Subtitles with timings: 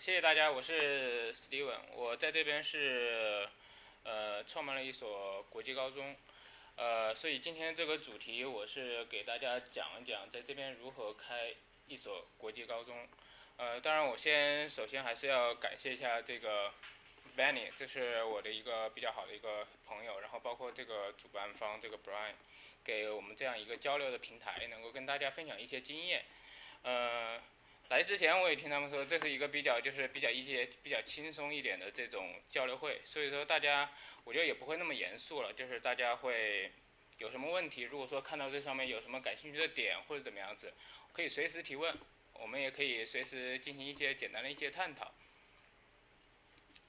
[0.00, 3.46] 谢谢大家，我是 Steven，我在这边是
[4.02, 6.16] 呃创办了一所国际高中，
[6.76, 11.52] 呃，所以今天这个主题我是给大家讲一讲在这边如何开
[11.86, 13.06] 一所国际高中，
[13.58, 16.72] 呃，当然我先首先还是要感谢一下这个
[17.36, 22.32] Benny，这是我的一个比较好的一个朋友，然后包括这个主办方这个 Brian，
[22.82, 26.24] 给我们这样一个交流的平台，能够跟大家分享一些经验，
[26.84, 27.38] 呃。
[27.90, 33.90] 来之前我也听他们说，这是一个比较就是比较一些比较轻松一点的这种交流会，所以说大家
[34.22, 36.70] 我觉得也不会那么严肃了，就是大家会
[37.18, 40.72] 有什么问题，如果说看到这上面有什么感兴趣的点或者怎么样子，
[41.12, 41.92] 可以随时提问，
[42.34, 45.12] 我们也可以随时进行一些简单的一些探讨。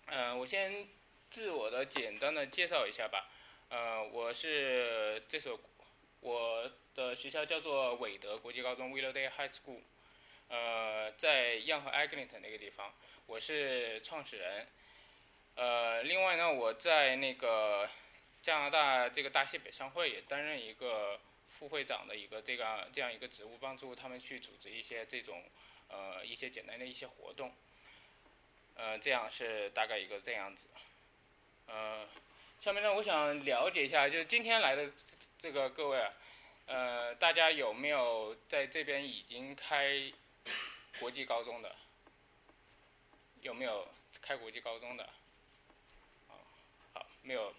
[0.06, 0.88] 嗯，我先
[1.32, 3.28] 自我的简单的介绍一下吧，
[3.70, 5.60] 呃，我是这所
[6.20, 9.80] 我的学校叫做韦德国际高中 Willowdale High School。
[10.52, 12.94] 呃，在样和 Eglinton 那个地方，
[13.26, 14.68] 我是创始人。
[15.56, 17.90] 呃，另外呢，我在那个
[18.44, 21.18] 加拿大这个大西北商会也担任一个
[21.58, 25.42] 副会长的一个这个这样一个职务，帮助他们去组织一些这种
[25.88, 27.54] 呃一些简单的一些活动。
[28.76, 30.66] 呃，这样是大概一个这样子。
[31.68, 32.06] 呃，
[32.60, 34.92] 下面呢，我想了解一下，就是今天来的
[35.42, 36.06] 这个各位，
[36.66, 40.12] 呃，大家有没有在这边已经开？
[41.02, 41.76] 国际高中的
[43.42, 43.88] 有没有
[44.22, 45.04] 开国际高中的？
[46.30, 46.38] 哦，
[46.94, 47.52] 好，没有，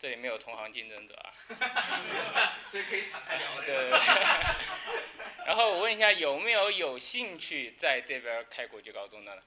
[0.00, 2.56] 这里没有同行竞争者啊。
[2.70, 3.60] 所以可以敞开聊。
[3.60, 4.00] 对对对。
[5.44, 9.42] 然后我问一下，有没有有兴趣在这边开国际高中的呢？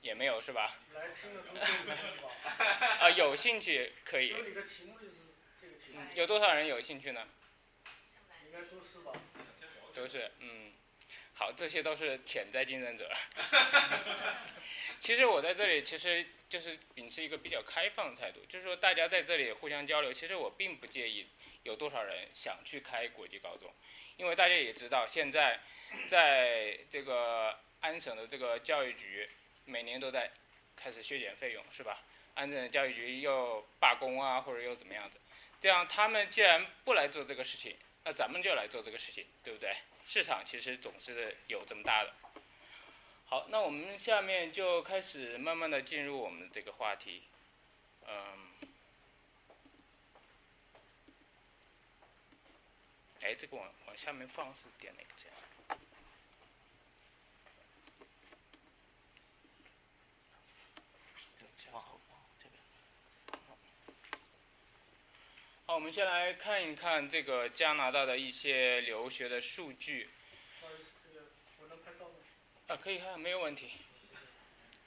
[0.00, 0.74] 也没有是吧？
[0.94, 1.90] 来听了都有兴趣
[2.22, 2.86] 吧？
[3.04, 4.28] 啊，有兴趣可以。
[4.28, 5.12] 有你的题目就是
[5.60, 6.00] 这个题目。
[6.14, 7.28] 有多少人有兴趣呢？
[8.46, 9.12] 应该都是吧。
[9.94, 10.72] 都是，嗯。
[11.38, 13.08] 好，这些都是潜在竞争者。
[15.00, 20.12] 其实我在这里，其实就是秉持一个比较开放的态度，就是说大家在这里互相交流。
[20.12, 21.28] 其实我并不介意
[21.62, 23.72] 有多少人想去开国际高中，
[24.16, 25.60] 因为大家也知道，现在
[26.08, 29.30] 在这个安省的这个教育局
[29.64, 30.28] 每年都在
[30.74, 32.02] 开始削减费用，是吧？
[32.34, 35.20] 安省的教育局又罢工啊，或者又怎么样子？
[35.60, 39.72] 这样他们既然不来做这个事情，那咱们就来做这个事情，对不对？
[40.10, 42.14] 市场其实总是有这么大的。
[43.26, 47.24] 好，那我们下面就开始慢慢的进入我们的这个话题。
[48.06, 48.48] 嗯。
[53.20, 55.30] 哎，这个往往下面放是点哪个键？
[65.78, 70.08] 我们先来看一看这个加拿大的一些留学的数据。
[72.66, 73.70] 啊，可以看，没有问题。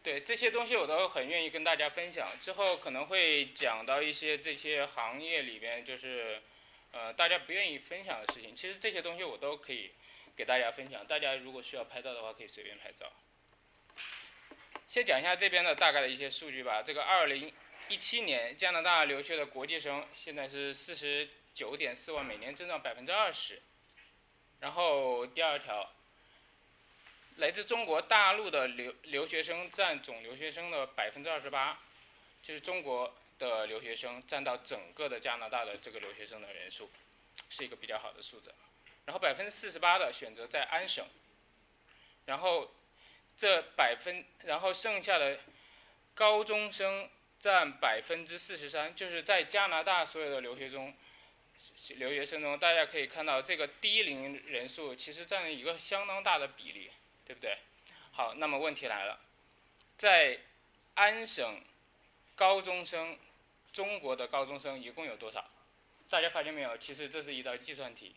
[0.03, 2.37] 对这些东西我都很愿意跟大家分享。
[2.41, 6.41] 之后可能会讲到一些这些行业里边就是
[6.91, 8.53] 呃大家不愿意分享的事情。
[8.53, 9.91] 其实这些东西我都可以
[10.35, 11.07] 给大家分享。
[11.07, 13.09] 大家如果需要拍照的话，可以随便拍照。
[14.89, 16.83] 先讲一下这边的大概的一些数据吧。
[16.85, 17.49] 这个二零。
[17.91, 23.61] 一七年加拿大留学的国际生现在是四十九点四万，每年增长百分之二十。
[24.61, 25.91] 然后第二条，
[27.35, 31.77] 来自中国大陆的留留学生占总留学生的百分之二十八，
[32.41, 36.89] 就是中国的留学生占到整个的加拿大的这个留学生的人数，
[37.49, 38.53] 是一个比较好的数字。
[39.03, 41.05] 然后百分之四十八的选择在安省，
[42.25, 42.71] 然后
[43.37, 45.37] 这百分，然后剩下的
[46.15, 47.09] 高中生。
[47.41, 50.93] 占百分之四十三，就是在加拿大所有的留学中，
[51.95, 56.91] 留学生中，大家可以看到这个低龄人数其实占了一个相当大的比例，
[57.25, 57.57] 对不对？
[58.11, 59.19] 好，那么问题来了，
[59.97, 60.37] 在
[60.93, 61.59] 安省
[62.35, 63.17] 高中生，
[63.73, 65.43] 中国的高中生一共有多少？
[66.11, 66.77] 大家发现没有？
[66.77, 68.15] 其实这是一道计算题，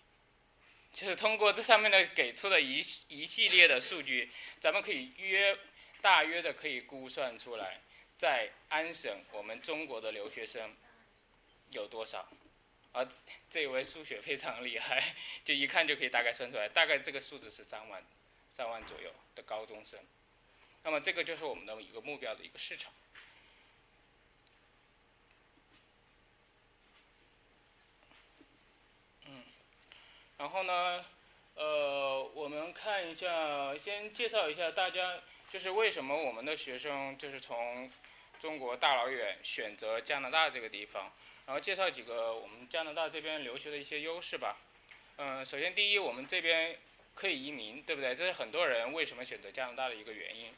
[0.92, 4.30] 就是通过这上面的给出的一一系列的数据，
[4.60, 5.56] 咱们可以约
[6.02, 7.80] 大约的可以估算出来。
[8.16, 10.74] 在安省，我们中国的留学生
[11.70, 12.26] 有多少？
[12.92, 13.04] 而
[13.50, 15.14] 这位数学非常厉害，
[15.44, 18.00] 就一看就可以大概算出来，大概这个数字是三万，
[18.56, 19.98] 三万左右的高中生。
[20.84, 22.92] 那么这个就是我们的一个目标的一个市场。
[29.26, 29.42] 嗯，
[30.38, 31.04] 然后呢，
[31.56, 35.20] 呃，我们看一下，先介绍一下大家，
[35.50, 37.90] 就是为什么我们的学生就是从。
[38.44, 41.10] 中国大老远选择加拿大这个地方，
[41.46, 44.58] 然后介绍几个我们加拿大这边留学的一些优势吧。
[45.16, 46.76] 嗯，首先第一，我们这边
[47.14, 48.14] 可以移民，对不对？
[48.14, 50.52] 这是很多人为什么选择加拿大的一个原因。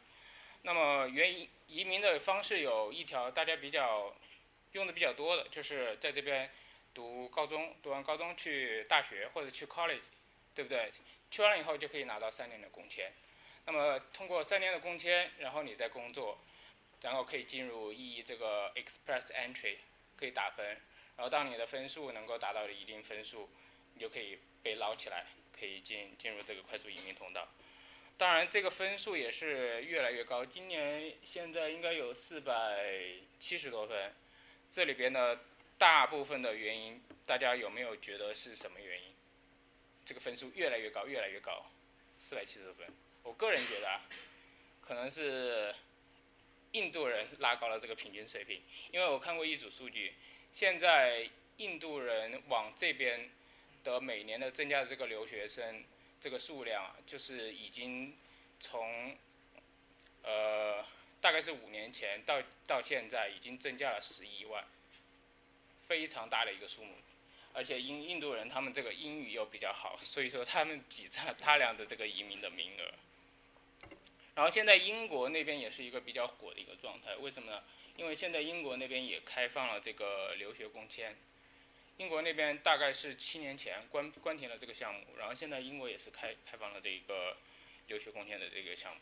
[0.63, 4.13] 那么，原移移民的方式有一条大家比较
[4.73, 6.51] 用的比较多的，就是在这边
[6.93, 10.01] 读高中，读完高中去大学或者去 college，
[10.57, 10.91] 对不对？
[11.31, 13.13] 去完了以后就可以拿到三年的工签。
[13.65, 16.37] 那么通过三年的工签，然后你再工作，
[17.03, 19.77] 然后可以进入 E 这个 Express Entry，
[20.17, 20.67] 可以打分。
[21.17, 23.49] 然后当你的分数能够达到一定分数，
[23.95, 25.27] 你就可以被捞起来，
[25.59, 27.49] 可以进进入这个快速移民通道。
[28.19, 30.45] 当然，这个分数也是越来越高。
[30.45, 34.13] 今年现在应该有四百七十多分。
[34.73, 35.41] 这里边的
[35.79, 39.15] 大部分的原因，大家有没有觉得是什么原因？
[40.05, 41.67] 这个分数越来越高，越来越高，
[42.19, 42.87] 四百七十多分。
[43.23, 44.01] 我个人觉得啊，
[44.81, 45.75] 可能是
[46.77, 48.61] 印度人拉高了这个平均水平。
[48.93, 50.13] 因为我看过一组数据，
[50.53, 51.27] 现在
[51.57, 53.31] 印度人往这边
[53.83, 55.83] 的每年的增加的这个留学生
[56.21, 58.15] 这个数量，就是已经
[58.61, 59.17] 从
[60.23, 60.85] 呃
[61.23, 64.63] 大概是五年前到到现在已经增加了十一万，
[65.89, 66.93] 非常大的一个数目。
[67.55, 72.93] 而且印印度人他们这个英语又比较好，所以说他们挤占大量的这个移民的名额。
[74.37, 77.65] 然后现在英国那边也是一个比较火的一个状态，为什么呢？
[77.97, 81.17] 因为现在英国那边也开放了这个留学工签，
[81.97, 87.35] 英国那边大概是七年前关关停了这个项目，然后现在英国也是开开放了这一个
[87.87, 89.01] 留学工签的这个项目。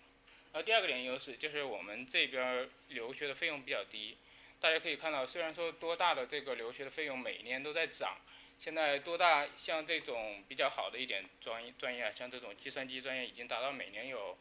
[0.53, 4.17] 然后第二个点优势就是我们这边留学的费用比较低，
[4.61, 8.19] 大家可以看到，虽然说多大的这个留学的费用每年都在涨，
[8.61, 14.39] 现在多大像这种比较好的一点专业专业啊，像这种计算机专业已经达到每年有。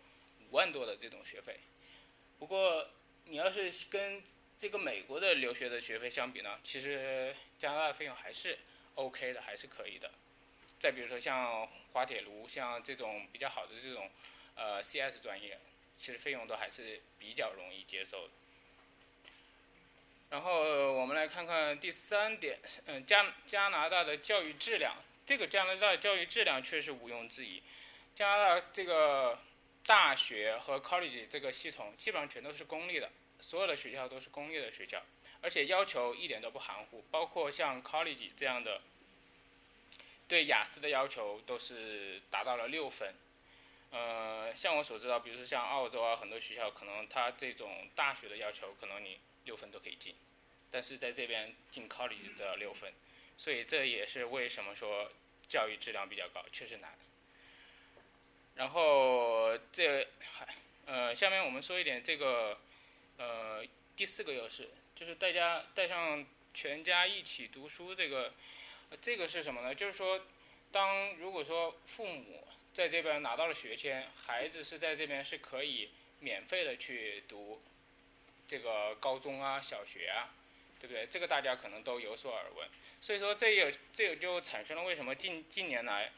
[0.53, 1.59] 五万多的这种学费，
[2.37, 2.87] 不过
[3.25, 4.21] 你要是跟
[4.59, 8.55] 这个美国的留学的学费相比呢，其实加拿大费用还是
[8.93, 10.11] OK 的，还是可以的。
[10.79, 14.07] 再比如说像滑铁卢，像这种比较好的这种
[14.53, 15.57] 呃 CS 专业，
[15.99, 18.29] 其实费用都还是比较容易接受的。
[20.29, 27.63] 然后我们来看看第三点，嗯，加加拿大的教育质量，这个加拿大教育质量确实毋庸置疑，
[28.15, 29.39] 加拿大这个。
[29.85, 35.03] 大学和 college 这个系统基本上全都是公立的，所有的学校都是公立的学校，
[35.41, 38.81] 而且要求一点都不含糊，包括像 college 这样的，
[40.27, 43.13] 对雅思的要求都是达到了六分。
[43.91, 50.15] 呃，像我所知道，比如说像澳洲啊，很多学校可能它这种大学的要求可能你六分都可以进，
[50.71, 52.91] 但是在这边进 college 都要六分，
[53.37, 55.11] 所以这也是为什么说
[55.49, 56.97] 教育质量比较高，确实难。
[58.55, 60.07] 然后这
[60.85, 62.59] 呃，下面我们说一点这个
[63.17, 63.65] 呃
[63.95, 68.31] 第四个优势，就是大家带上全家一起读书这个，
[69.01, 69.73] 这个是什么呢？
[69.73, 70.21] 就是说，
[70.71, 75.89] 当如果说父母在这边拿到了学签，孩子是在这边是可以
[76.19, 77.61] 免费的去读
[78.47, 80.29] 这个高中啊、小学啊，
[80.79, 81.07] 对不对？
[81.07, 82.67] 这个大家可能都有所耳闻。
[83.01, 86.11] 所以说，这也这也就产生了为什么近近年来。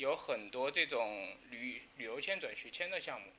[0.00, 3.30] 有很多这种旅旅游签转学签的项目，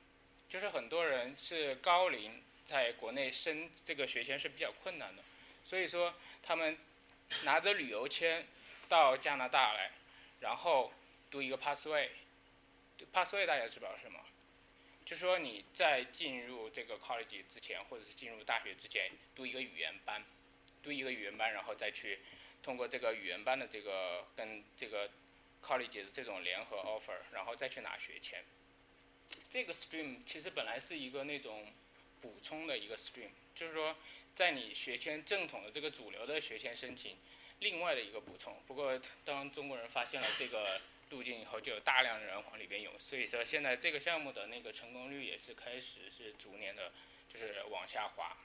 [0.48, 5.24] 就是很多人是高龄在国内申这个学签是比较困难的，
[5.64, 6.78] 所以说他们
[7.42, 8.46] 拿着旅游签
[8.88, 9.90] 到加拿大来，
[10.38, 10.92] 然后
[11.32, 14.20] 读一个 Passway，Passway 大家知道是什么？
[15.04, 20.22] 就说你在进入这个 college 之前，或者是进入大学之前，读一个语言班，
[20.80, 22.20] 读一个语言班，然后再去
[22.62, 25.10] 通过这个语言班的这个跟这个。
[25.62, 28.44] College 这种联合 offer，然后再去拿学签。
[29.50, 31.66] 这个 stream 其实本来是一个那种
[32.20, 33.96] 补充的一个 stream，就是说
[34.34, 37.16] 在你学签正统的这个主流的学签申请，
[37.60, 38.54] 另外的一个补充。
[38.66, 46.92] 不过当中国人发现了这个路径以后，就有大量的人往里边涌，所以说现在这个项目的那个成功率也是开始是逐年的，
[47.32, 48.36] 就是往下滑。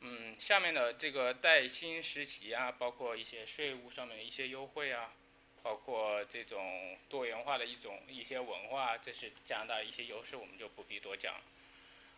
[0.00, 5.12] 嗯，下面的这个带薪实习啊，包括一些税务上面的一些优惠啊。
[5.62, 11.34] 包括这种多元化的一种一些文化，这是加拿大一些优势，我们就不必多讲。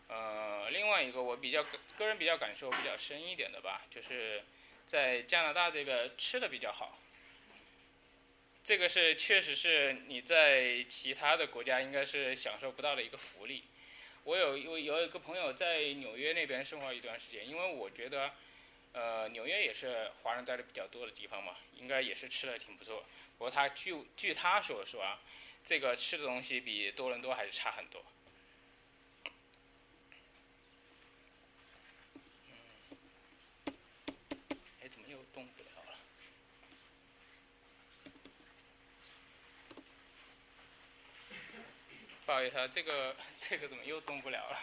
[0.09, 1.65] 呃，另外一个我比较
[1.97, 4.43] 个人比较感受比较深一点的吧，就是
[4.89, 6.99] 在加拿大这边吃的比较好。
[8.65, 13.65] 这个是确实是你在其他的国家应该是享受不到的一个福利。
[14.25, 18.33] 我有有有一个朋友在纽约那边生活一段时间，因为我觉得，
[18.95, 23.05] 呃，纽约也是华人待的比较多的地方嘛，应该也是吃的挺不错。
[23.37, 25.21] 不过他据据他所说啊，
[25.67, 28.05] 这个吃的东西比多伦多还是差很多。
[34.81, 35.99] 哎，怎么又动不了了？
[42.25, 43.17] 不好意思啊，这个
[43.49, 44.59] 这个怎么又动不了了？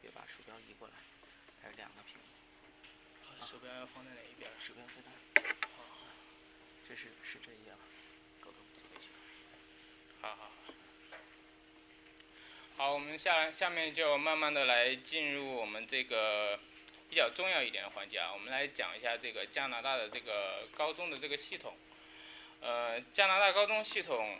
[0.00, 0.94] 别把鼠标移过来，
[1.62, 3.46] 还有两个屏幕。
[3.46, 4.50] 鼠标要放在哪一边？
[4.60, 5.71] 鼠标在。
[6.92, 7.78] 这是是这样？
[10.20, 10.74] 好好好。
[12.76, 16.60] 好，我们下下面就慢慢的来进入我们这个
[17.08, 21.74] 比较重要一点的环节啊，我们来讲一下这个加拿大的这个高中的这个系统。
[22.60, 24.38] 呃，加拿大高中系统，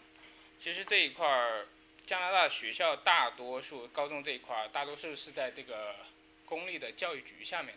[0.61, 1.66] 其实这一块儿，
[2.06, 5.97] 加拿大学校大多数高中这一块儿，大多数是在这个
[6.44, 7.75] 公立的教育局下面，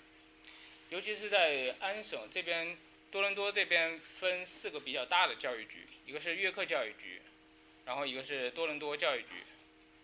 [0.89, 2.77] 尤其是在安省这边，
[3.15, 7.21] 多伦多这边分四个比较大的教育局，一个是约克教育局，
[7.85, 9.29] 然后一个是多伦多教育局，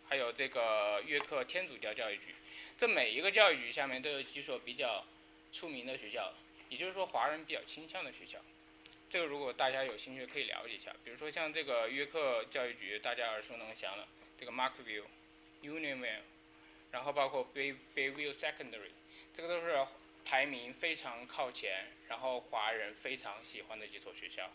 [0.08, 2.34] 还有这个约克天主教教育局。
[2.80, 5.04] 这每一个教育局下面都有几所比较
[5.52, 6.34] 出名的学校，
[6.70, 8.40] 也就是说华人比较倾向的学校。
[9.10, 14.08] 这个如果大家有兴趣可以了解一下，比如说像这个约克教育局，大家耳熟能详的
[14.40, 15.04] 这个 Markville、
[15.62, 16.22] Unionville，
[16.94, 18.92] 然后包括 Bay Bayview Secondary，
[19.34, 19.86] 这个都是
[20.26, 24.50] 排名非常靠前，然后华人非常喜欢的几所学校。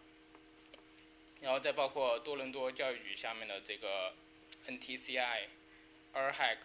[1.40, 4.14] 然后再包括多伦多教育局下面的这个
[4.66, 5.46] NTCI、
[6.14, 6.56] Erhag、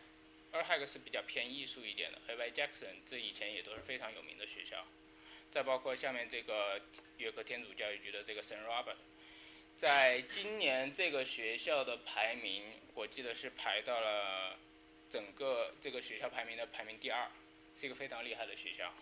[0.54, 2.52] Erhag 是比较偏艺术一点的，A.Y.
[2.52, 4.86] Jackson 这以前也都是非常有名的学校。
[5.52, 6.82] 再包括下面这个
[7.18, 8.96] 约克天主教育局的这个 Saint Robert，
[9.78, 14.58] 在今年这个学校的排名，我记得是排到了
[15.10, 17.30] 整个这个学校排名的排名第二，
[17.82, 18.94] 是一个非常厉害的学校。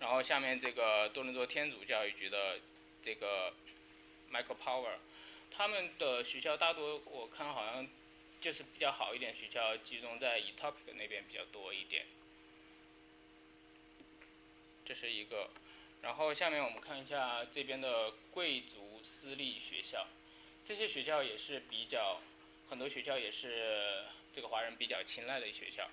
[0.00, 2.58] 然后下面这个多伦多天主教育局的
[3.04, 3.52] 这个
[4.32, 4.96] Michael Power，
[5.50, 7.86] 他们的学校大多我看好像
[8.40, 12.06] 就是比较好一点学校集中在 Etopic 那边比较多一点。
[14.86, 15.50] 这是一个，
[16.00, 20.06] 然后下面我们看一下这边的贵族私立学校，
[20.64, 22.22] 这些学校也是比较，
[22.70, 24.02] 很多学校也是
[24.34, 25.86] 这个华人比较青睐的学校。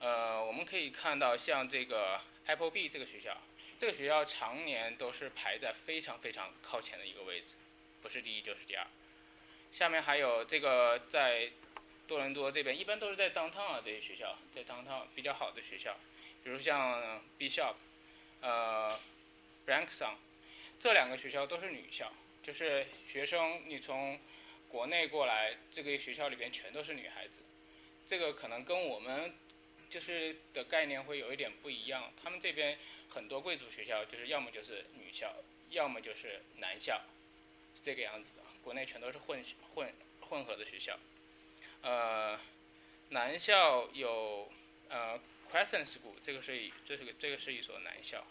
[0.00, 3.36] 呃，我们可以看到像这个 Apple B 这个学校，
[3.78, 7.48] 这个学校常年都是排在非常非常靠前的一个位置，
[8.02, 8.86] 不是第一就是第二。
[9.72, 11.50] 下面还有这个在
[12.08, 15.96] 多伦多这边，一般都是在 downtown 啊这些学校，在 downtown 比较好的学校。
[16.42, 17.74] 比如像 Bishop，
[18.40, 18.98] 呃
[19.66, 20.16] b r a n k s o n
[20.80, 22.10] 这两个学校都是女校，
[22.42, 24.18] 就是学生你从
[24.66, 27.42] 国内过来，这个学校里边全都是女孩子，
[28.08, 29.34] 这个可能跟我们
[29.90, 32.12] 就是的概念会有一点不一样。
[32.22, 32.78] 他们这边
[33.10, 35.34] 很多贵族学校就是要么就是女校，
[35.70, 37.00] 要么就是男校，
[37.74, 38.42] 是这个样子的。
[38.62, 39.44] 国内全都是混
[39.74, 40.98] 混混合的学校，
[41.82, 42.40] 呃，
[43.10, 44.50] 男校有
[44.88, 45.20] 呃。
[45.50, 48.24] Crescent School，这个是一，这是个，这个是一所男校。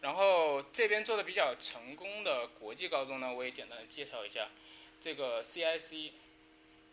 [0.00, 4.50] 然后这边做的比较成功的国际高中呢，我也简单的介绍一下。
[5.00, 6.10] 这个 CIC，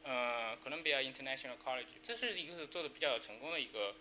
[0.03, 3.93] 呃，Columbia International College，这是一个做的比较成功的一个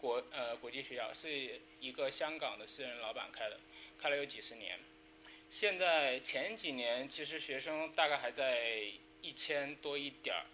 [0.00, 3.60] 国呃国际学校，是一个香港的私人老板开的，
[4.00, 4.78] 开了有几十年。
[5.50, 8.84] 现在前几年其实学生大概还在
[9.20, 10.44] 一千多一点儿。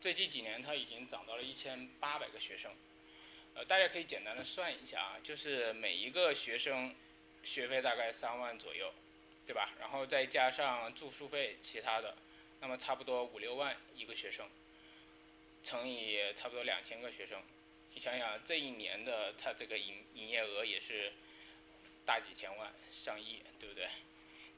[0.00, 2.72] 最近几年，它已经涨到了一千八百个学生，
[3.54, 6.94] 呃，大家可以简单的算一下啊，就是每一个学生
[7.44, 8.92] 学费大概三万左右，
[9.46, 9.70] 对吧？
[9.78, 12.16] 然后再加上住宿费其他的，
[12.62, 14.48] 那么差不多五六万一个学生，
[15.62, 17.42] 乘以差不多两千个学生，
[17.92, 21.12] 你想想这一年的它这个营营业额也是
[22.06, 23.86] 大几千万、上亿，对不对？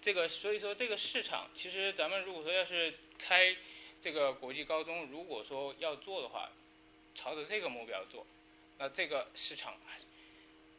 [0.00, 3.56] 这个所以说这个市场，其实咱们如果说要是开。
[4.02, 6.52] 这个国际高中如果说要做的话，
[7.14, 8.26] 朝着这个目标做，
[8.76, 9.80] 那这个市场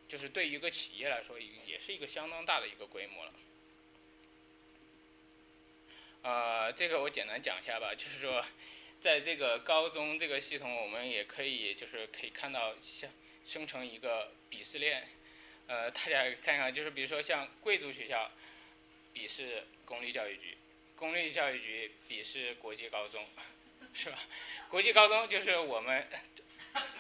[0.08, 3.34] 就是对于一个企业来说，也是一个相当大的一个规模了。
[6.26, 8.44] 呃，这个我简单讲一下吧，就是说，
[9.00, 13.08] 在这个高中这个系统，我们也可以就是可以看到像
[13.46, 15.08] 生成一个鄙视链，
[15.68, 18.32] 呃，大家看看，就是比如说像贵族学校
[19.14, 20.58] 鄙视公立教育局。
[20.96, 23.24] 公立教育局鄙视国际高中，
[23.94, 24.18] 是吧？
[24.72, 26.08] 国际高中就是我们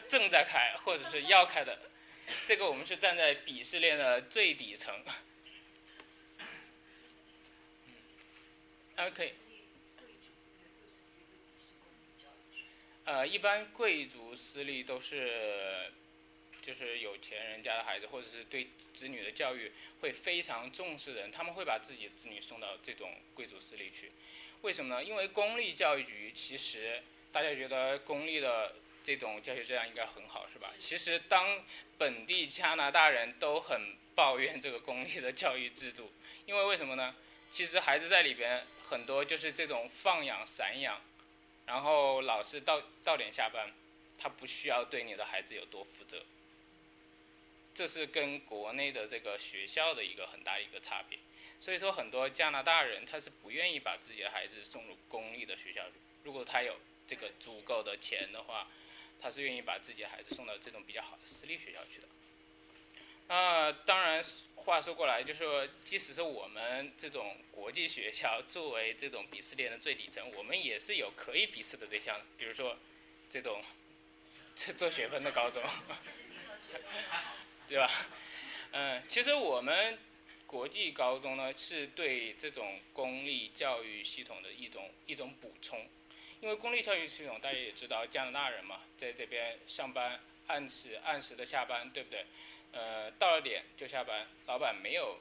[0.07, 1.79] 正在开或者是要开的，
[2.45, 4.93] 这个我们是站在鄙视链的最底层。
[8.97, 9.33] OK。
[13.05, 15.91] 呃，一般贵族私立都是。
[16.65, 19.71] 就是有钱人家的孩子，或者是对子女的教育
[20.01, 24.11] 会非常重视的人，他们会把自己的子女送到这种贵族私立去。
[24.63, 25.03] 为什么呢？
[25.03, 28.73] 因为公立教育局其实大家觉得公立的
[29.03, 30.73] 这种教学质量应该很好，是吧？
[30.79, 31.63] 其实当
[31.99, 33.79] 本地加拿大人都很
[34.15, 36.11] 抱怨这个公立的教育制度，
[36.47, 37.15] 因为为什么呢？
[37.51, 41.01] 其实孩子在里边很多就是这种放养散养，
[41.65, 43.71] 然后老师到到点下班，
[44.17, 46.23] 他不需要对你的孩子有多负责。
[47.73, 51.19] 这是跟国内的这个学校的一个很大一个差别。
[51.59, 55.93] 所以说，很多加拿大人他是不愿意把自己的孩子送入公立的学校去。
[56.23, 56.77] 如果他有
[57.07, 58.67] 这个足够的钱的话，
[59.21, 62.07] 他是愿意把自己的孩子送到这种比较好的私立学校去的。
[63.27, 64.23] 那当然，
[64.55, 72.77] 话说过来，就是说，即使是我们这种国际学校作为这种鄙视链的最底层，我们也是有可以鄙视的对象，比如说
[73.31, 73.63] 这种
[74.55, 75.63] 这做学分的高中，
[77.67, 77.89] 对吧？
[78.71, 79.97] 嗯，其实我们
[80.45, 85.83] 国际高中呢，是对这种公立教育系统的一种一种补充，
[86.41, 92.23] 因为公立教育系统大家也知道，加拿大人嘛，在这边上班按时按时的下班，对不对？
[92.71, 95.17] 呃，到了点就下班，老板没有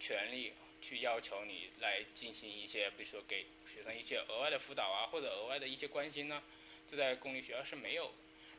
[0.00, 6.42] 权利去要求你来进行一些，比如说给学生一些额外的辅导啊，或者额外的一些关心呢，
[6.90, 8.12] 这在公立学校是没有。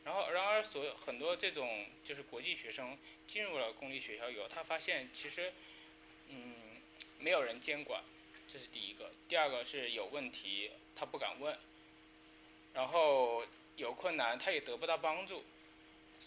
[0.04, 2.96] 然后，然而，所有很多这种就是国际学生
[3.28, 5.52] 进入了公立学校以后，他发现其实，
[6.30, 6.54] 嗯，
[7.18, 8.04] 没有人监管，
[8.48, 9.10] 这是第一个。
[9.28, 11.58] 第二个是有问题他不敢问，
[12.76, 13.44] 然后
[13.78, 15.44] 有困难他也得不到帮助。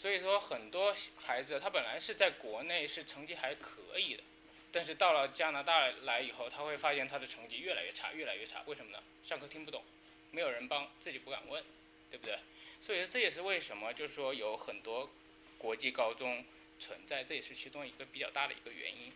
[0.00, 4.22] 所以说，很多孩子他本来是在国内是成绩还可以的，
[4.70, 8.62] 但是到了加拿大来以后，他会发现他的成绩越来越差，越来越差。
[8.66, 9.02] 为什么呢？
[9.26, 9.82] 上课听不懂，
[10.30, 11.64] 没有人帮，自己不敢问，
[12.12, 12.38] 对不对？
[12.80, 15.10] 所以这也是为什么，就是说有很多
[15.58, 16.44] 国际高中
[16.78, 19.12] 存在，这也是其中一个比较大的一个原因。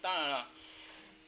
[0.00, 0.50] 当然了，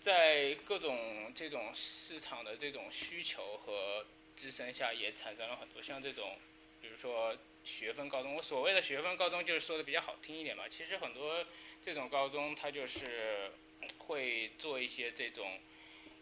[0.03, 6.39] 在各种这种市场的这种需求和支撑下，也产生了很多像这种，
[6.81, 7.37] 比如说。
[7.64, 10.69] 学分高中，我所谓的学分高中就是说的比较好听一点嘛。
[10.69, 11.45] 其实很多
[11.85, 13.50] 这种高中，它就是
[13.99, 15.59] 会做一些这种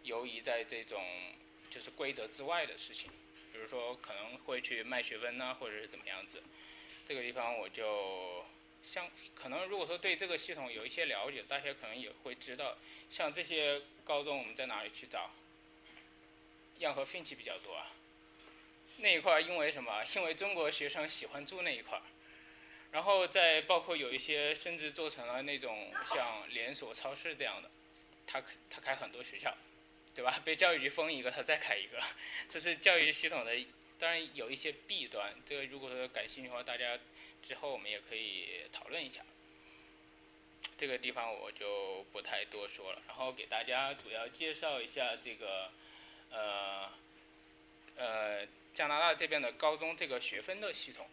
[0.03, 1.03] 游移在这种
[1.71, 3.11] 就是规则之外的事情，
[3.53, 6.43] 比如说可能会去卖学分呐，或者是怎么样子。
[7.07, 8.45] 这个地方我就
[8.85, 12.77] 像可能如果说对这个系统有一些了解，大家可能也会知道，
[13.11, 15.31] 像这些高中我们在哪里去找？
[16.81, 17.91] 样和奋起比较多啊。
[19.01, 20.05] 那一块儿因为什么？
[20.17, 22.03] 因为中国学生喜欢住那一块儿，
[22.91, 27.71] 然后再包括有一些甚至做成了那种像连锁超市这样的，
[28.27, 29.57] 他他开很多学校，
[30.17, 30.41] 对吧？
[30.45, 32.03] 被教育局封一个，他再开一个，
[32.51, 33.57] 这是教育系统的。
[34.01, 36.99] 当然有一些弊端，这个如果说感兴趣的话，大家
[37.47, 39.21] 之后我们也可以讨论一下。
[40.77, 45.71] 这个地方我就不太多说了，然后给大家主要介绍一下这个，
[46.33, 46.91] 呃，
[47.97, 48.47] 呃。
[48.79, 51.05] 加拿大这边的高中这个学分的系统，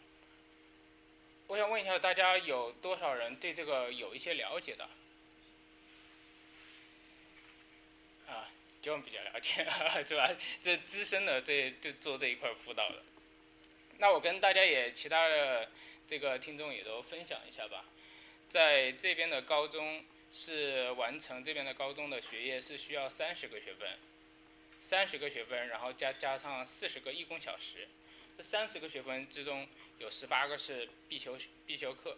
[1.47, 4.87] 我想问一下大家有多少人对这个有一些了解的？
[8.27, 8.47] 啊，
[8.83, 9.65] 就比较了解，
[10.07, 10.29] 对吧？
[10.63, 13.01] 这资深的这这做这一块辅导的，
[13.97, 15.67] 那我跟大家也其他的
[16.07, 17.83] 这个听众也都分享一下吧。
[18.47, 23.89] 在这边的高中是完成这边的高中的学业是需要三十个学分。
[24.87, 27.87] 三十个学分，然后加加上四十个义工小时，
[28.37, 29.67] 这三十个学分之中
[29.97, 32.15] 有十八个是必修必修课。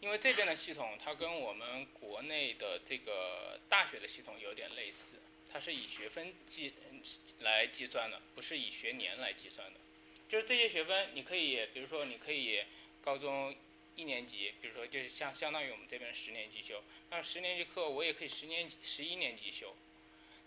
[0.00, 5.16] 因为这边的系统它跟我们国内的这个大学的系统有点类似，
[5.52, 6.72] 它是以学分计
[7.38, 9.78] 来计算的，不是以学年来计算的。
[10.28, 12.64] 就是这些学分，你可以，比如说你可以
[13.00, 13.54] 高中
[13.94, 19.76] 一年级，比如说就是相相当于我们这边十年级修，那十年级课我也可以十年十一年级修。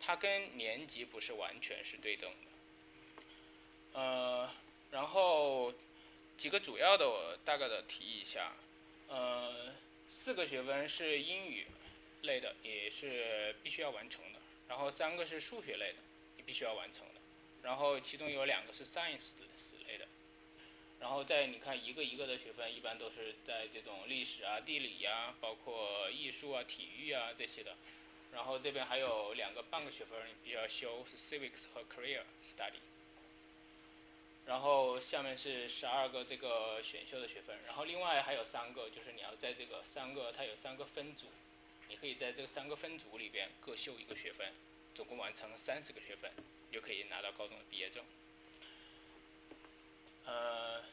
[0.05, 4.49] 它跟年级不是完全是对等的，呃，
[4.91, 5.73] 然后
[6.37, 8.51] 几个主要的我大概的提一下，
[9.07, 9.73] 呃，
[10.09, 11.67] 四个学分是英语
[12.23, 15.99] 类的，也是必须要完成的，然后三个是数学类的，
[16.35, 17.21] 也必须要完成的，
[17.61, 19.31] 然后其中有两个是 science
[19.87, 20.05] 类的，
[20.99, 27.73] 然后在你看一个一个的学分，一般都是在这种历史啊、地理呀，包括艺术啊、体育啊这些的。
[28.33, 32.81] 然后这边还有两个半个学分你必须要修，是 civics 和 career study。
[34.45, 41.27] 然后下面是十二个这个选修的学分，然后另外还有三个，就是你要在这个三个，它有三个分组，
[41.87, 44.51] 你可以在这三个分组里边各修一个学分，
[44.95, 46.31] 总共完成三十个学分，
[46.71, 48.03] 就可以拿到高中的毕业证。
[50.25, 50.83] 呃。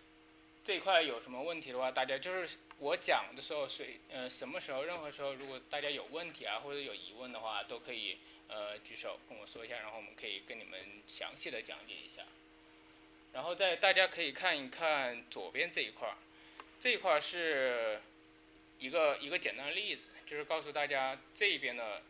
[0.71, 10.79] 这一块有什么问题的话，大家就是我讲的时候，随呃什么时候，任何时候，如果大家有问题啊或者有疑问的话，都可以呃举手跟我说一下，然后我们可以跟你们
[11.09, 12.23] 详细的讲解一下。
[13.33, 16.15] 然后在大家可以看一看左边这一块儿，
[16.81, 18.01] 这一块儿是
[18.79, 22.01] 一个一个简单的例子，就是告诉大家这边的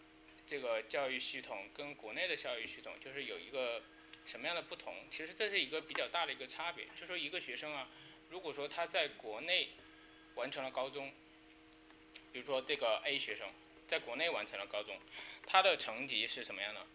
[0.47, 3.81] 这个教育系统跟国内的教育系统就是有一个
[4.27, 4.95] 什么样的不同？
[5.11, 7.89] 其实这是一个比较大的一个差别，就说一个学生啊，
[8.31, 9.69] 如果说他在国内
[10.37, 11.13] 完成了高中，
[12.33, 13.49] 比如说这个 A 学生
[13.89, 14.97] 在国内完成了高中，
[15.47, 16.87] 他的成绩是什么样的？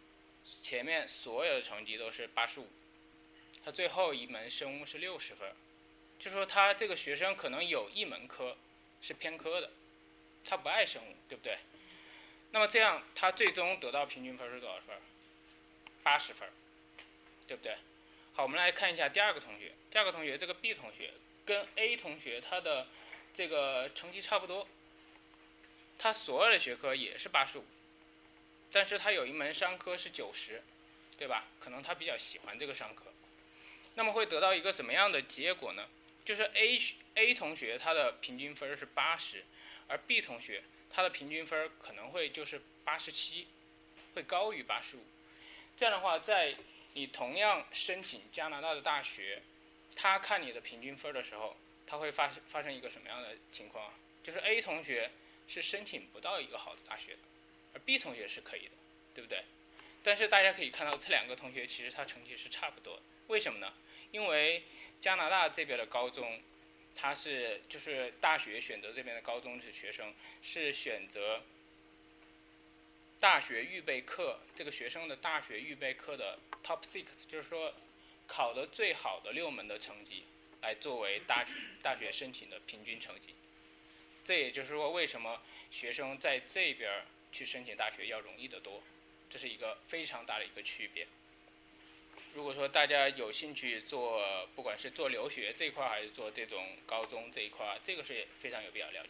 [0.64, 2.68] 前面所有的成绩都是八十五，
[3.64, 5.54] 他最后一门生物是六十分，
[6.20, 8.56] 就说他这个学生可能有一门科
[9.02, 9.72] 是偏科的，
[10.46, 11.58] 他不爱生物，对不对？
[12.52, 14.96] 那么这样他最终得到平均分是多少分？
[16.04, 16.48] 八十分，
[17.48, 17.76] 对不对？
[18.34, 21.12] 好，我们来看一下第二个同学，第二个同学这个 B 同学
[21.46, 22.88] 跟 A 同学他的
[23.34, 24.68] 这个成绩差不多，
[25.98, 27.66] 他所有的学科也是八十五。
[28.72, 30.62] 但是他有一门商科是九十，
[31.18, 31.46] 对吧？
[31.60, 33.06] 可能他比较喜欢这个商科，
[33.94, 35.88] 那么会得到一个什么样的结果呢？
[36.26, 36.82] 就是 A
[37.14, 39.46] A 同学他的平均分是八十，
[39.88, 43.48] 而 B 同学他的平均分可能会就是八十七，
[44.14, 45.06] 会高于八十五。
[45.78, 46.56] 这样的话，在
[46.94, 49.42] 你同样申请加拿大的大学，
[49.96, 51.56] 他看你的平均分的时候，
[51.88, 53.94] 他会发发生一个什么样的情况？
[54.24, 55.12] 就是 A 同学
[55.48, 57.20] 是申请不到一个好的大学的。
[57.74, 58.72] 而 B 同学是可以的，
[59.14, 59.44] 对不对？
[60.04, 63.02] 但是大家可以看到，这两个同学其实他成绩是差不多的。
[63.28, 63.74] 为什么呢？
[64.12, 64.64] 因为
[65.02, 66.42] 加拿大这边的高中，
[66.96, 71.42] 他是就是大学选择这边的高中的学生是选择
[73.20, 77.74] 大学预备课这个学生的大学预备课的 top six，就是说
[78.28, 80.24] 考的最好的六门的成绩
[80.62, 83.36] 来作为大学大学申请的平均成绩。
[84.24, 87.06] 这也就是说，为什么学生在这边。
[87.36, 88.82] 去申请大学要容易得多，
[89.30, 91.06] 这是一个非常大的一个区别。
[92.34, 99.10] 如果说大家有兴趣做，不管是做留学这一块还是做这种高中这一块这个是非常有必要了解。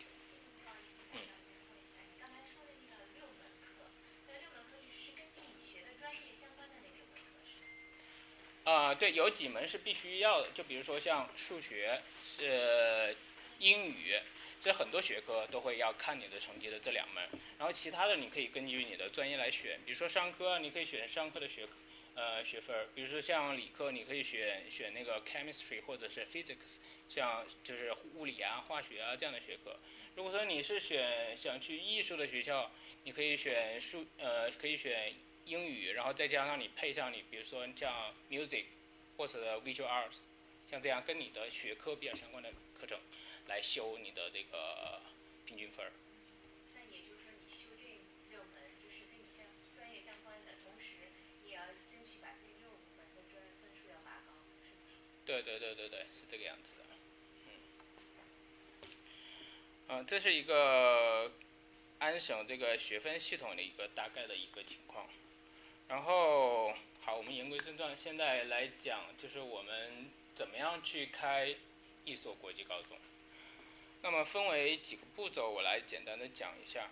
[8.65, 12.01] 啊，对，有几门是必须要的，就比如说像数学、
[12.37, 13.15] 是
[13.59, 14.19] 英语。
[14.61, 17.23] 这很多学科都会要看你的成绩的这两门，
[17.59, 19.79] 然后其他的你可以根据你的专业来选。
[19.85, 21.73] 比如说商科，你可以选商科的学科，
[22.15, 22.87] 呃学分儿。
[22.95, 29.77] 比如说像理科，你可以选选那个 chemistry 或者是 physics，像就是物理啊、化学啊这样的学科。
[30.15, 32.71] 如果说你是选想去艺术的学校，
[33.03, 35.13] 你可以选数，呃可以选
[35.45, 38.65] 英语，然后再加上你配上你比如说像 music
[39.17, 40.17] 或者 visual arts，
[40.69, 42.99] 像这样跟你的学科比较相关的课程。
[43.47, 44.99] 来修你的这个
[45.45, 45.91] 平均分儿。
[46.73, 47.85] 那也就是说，你修这
[48.33, 49.45] 六门就是跟你相
[49.77, 51.13] 专业相关的，同时
[51.45, 54.89] 也要争取把这六门的专分数要拔高，是吗？
[55.27, 56.85] 对对对对对，是这个样子的。
[57.45, 57.47] 嗯。
[59.89, 61.31] 嗯，这是一个
[61.99, 65.07] 安省这个学分系统的一个大概的一个情况。
[65.87, 71.55] 然后，好，我们言归正传，现在来讲就是我们怎么样去开
[72.03, 72.97] 一所国际高中。
[74.01, 76.89] 那么分为几个步骤，我来简单的讲一下。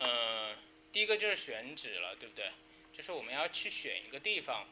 [0.00, 0.56] 嗯，
[0.92, 2.50] 第一个就是选址了，对不对？
[2.96, 4.66] 就是我们要去选一个地方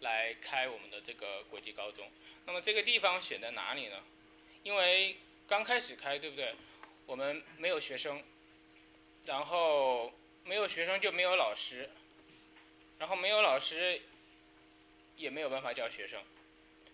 [0.00, 2.10] 来开我们的这个国际高中。
[2.46, 4.02] 那么这个地方选在哪里呢？
[4.62, 5.16] 因为
[5.46, 6.54] 刚开始开，对不对？
[7.06, 8.22] 我们没有学生，
[9.26, 10.12] 然后
[10.44, 11.90] 没有学生就没有老师，
[13.02, 14.00] 然后没有老师
[15.16, 16.22] 也没有办法教学生。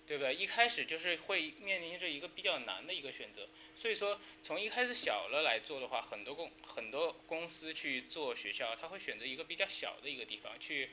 [0.08, 0.34] 对不对？
[0.34, 10.88] 一开始就是会面临着一个比较难的一个选择，所以说从一开始小了来做的话，很多公很多公司去做学校，他会选择一个比较小的一个地方去，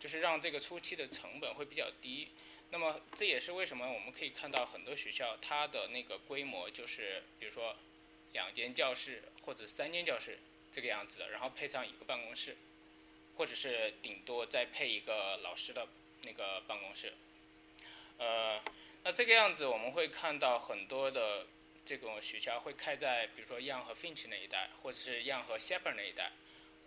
[0.00, 2.30] 就是让这个初期的成本会比较低。
[2.70, 7.76] 那么这也是为什么我们可以看到很多学校它的那个规模就是，比如说
[8.32, 10.36] 两间教室或者三间教室
[10.74, 12.56] 这个样子的，然后配上一个办公室，
[13.38, 15.86] 或者是顶多再配一个老师的
[16.22, 17.14] 那个办公室。
[18.18, 18.60] 呃，
[19.04, 21.46] 那这个样子我们会看到很多的
[21.86, 26.32] 这种学校会开在，比如说 Young 和 Finch 那一带，或者是 Young 和 Shepherd 那一带，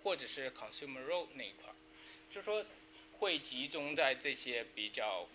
[0.04, 1.76] 或者是 Consumer Road 那一块儿，
[2.30, 2.66] 就是说
[3.20, 5.26] 会集中在这些比较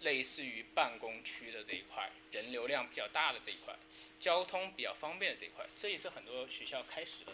[0.00, 3.76] 类似于办公区的这一块，人流量比较大的这一块，
[4.18, 7.32] 交通比较方便的这一块，这也是很多学校开始的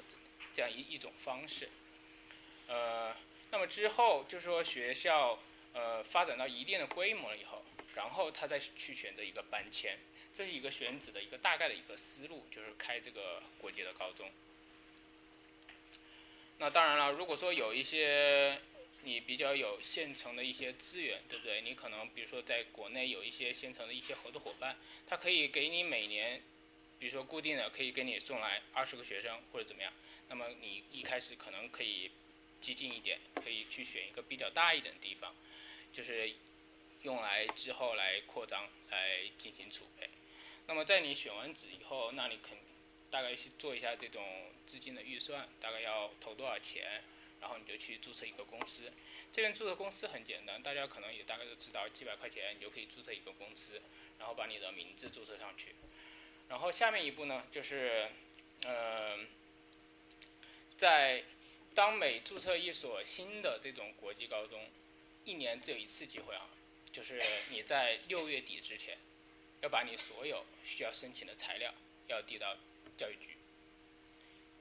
[0.57, 1.69] 这样一一种方式。
[2.73, 3.15] 呃，
[3.51, 5.39] 那么之后就是说学校
[5.75, 7.63] 呃发展到一定的规模了以后。
[7.95, 9.99] 然后他再去选择一个搬迁，
[10.35, 14.31] 这是一个选址的一个大概的一个思路，就是开这个国际的高中。
[16.57, 18.59] 那当然了，如果说有一些
[19.03, 21.61] 你比较有现成的一些资源，对不对？
[21.61, 24.75] 你可能比如说在国内有一些现成的一些合作伙伴，
[25.07, 26.41] 他可以给你每年，
[26.99, 29.93] 比如说固定的可以给你送来二十个学生或者怎么样，
[30.31, 32.11] 那么你一开始可能可以
[32.63, 35.35] 激进一点，可以去选一个比较大一点的地方，
[35.93, 36.33] 就是
[37.03, 40.09] 用来之后来扩张来进行储备。
[40.69, 42.57] 那么在你选完址以后，那你肯
[43.11, 44.25] 大概去做一下这种
[44.67, 47.03] 资金的预算，大概要投多少钱，
[47.41, 48.91] 然后你就去注册一个公司。
[49.35, 53.83] 这边注册公司很简单，大家可能也大概都知道，几百块钱你就可以注册一个公司，
[54.19, 55.75] 然后把你的名字注册上去。
[56.49, 58.09] 然后下面一步呢，就是，
[58.63, 59.19] 呃，
[60.77, 61.25] 在
[61.75, 64.65] 当每注册一所新的这种国际高中，
[65.25, 66.49] 一年只有一次机会啊，
[66.93, 68.99] 就是你在六月底之前，
[69.63, 71.73] 要把你所有需要申请的材料
[72.09, 72.57] 要递到
[72.99, 73.37] 教育局，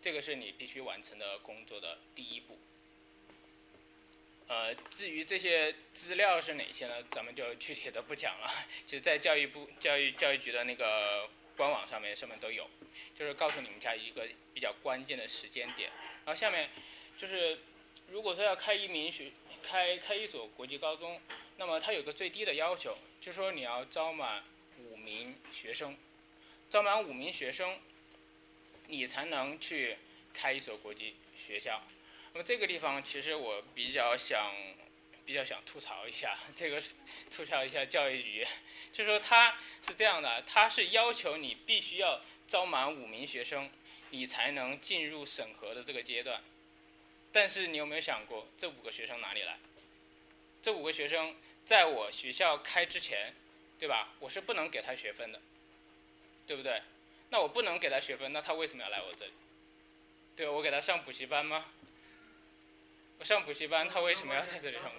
[0.01, 2.57] 这个是你必须完成的工作的第一步。
[4.47, 7.01] 呃，至于这些资料是哪些呢？
[7.11, 8.51] 咱们就具体的不讲了。
[8.85, 12.69] 其实，在教育部、教育教育局的那个官网上面，上面都有，
[13.17, 15.89] 就是告诉你们家一个比较关键的时间点。
[16.25, 16.69] 然后下面
[17.21, 17.59] 就是，
[18.09, 19.31] 如果说要开一名学、
[19.61, 21.21] 开开一所国际高中，
[21.57, 24.43] 那么它有个最低的要求，就是说你要招满
[24.79, 25.95] 五名学生，
[26.67, 27.77] 招满五名学生，
[28.87, 29.97] 你才能去
[30.33, 31.79] 开一所国际学校。
[32.33, 34.51] 那么这个地方，其实我比较想，
[35.23, 36.81] 比较想吐槽一下， 这个
[37.29, 38.47] 吐槽一下教育局，
[38.91, 39.55] 就是说他
[39.87, 43.69] 是这样的，他是要求你必须要招满五名学生，
[44.09, 46.41] 你才能进入审核的这个阶段。
[47.31, 49.57] 但是你有没有想过，这五个学生哪里来？
[50.61, 53.33] 这五个学生在我学校开之前，
[53.79, 54.13] 对吧？
[54.19, 55.41] 我是不能给他学分的，
[56.45, 56.81] 对不对？
[57.29, 59.31] 那我不能给他学分，那他为什么要来我这里？
[60.35, 61.65] 对我给他上补习班吗？
[63.19, 64.91] 我上补习班，他为什么要在这里上？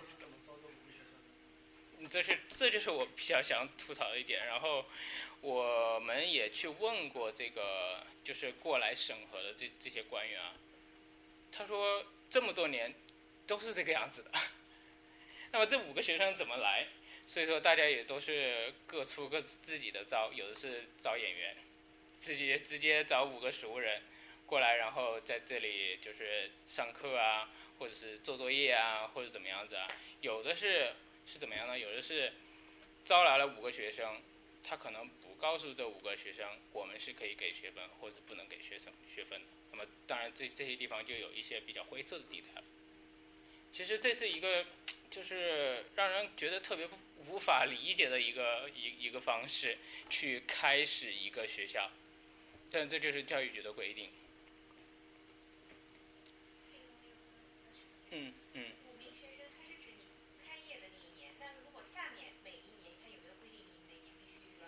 [2.10, 4.46] 这是这就是我比较想吐槽的一点。
[4.46, 4.84] 然后
[5.40, 10.54] 我们也去问过这个就是过来审核的这这些官员啊，
[11.52, 12.94] 他说这么多年
[13.46, 14.30] 都是这个样子的。
[15.52, 16.86] 那么这五个学生怎么来？
[17.26, 21.56] 所以说大家也都是各出各自己的招，有的是找演员，
[22.18, 24.00] 自己直接找五个熟人
[24.46, 27.50] 过来，然后在这里就是上课啊。
[27.78, 29.88] 或者是做作业啊，或者怎么样子啊？
[30.20, 30.92] 有的是
[31.26, 31.76] 是怎么样呢？
[31.76, 32.32] 有的是
[33.04, 34.22] 招来了五个学生，
[34.62, 39.46] 他可能不告诉这五个学生，我们是可以给学分，或者不能给学生学分的。
[39.72, 42.66] 那么当然这这些地方就有一些比较灰色的地带了。
[43.72, 44.66] 其实这是一个
[45.10, 46.88] 就是让人觉得特别
[47.26, 49.78] 无法理解的一个一一个方式，
[50.10, 51.90] 去开始一个学校，
[52.70, 54.10] 但这就是教育局的规定。
[58.10, 58.66] 嗯嗯。
[58.86, 60.04] 五名学生，它是指你
[60.46, 64.60] 开业的那一年，但如果下面每一年，它有没有规定你每年必须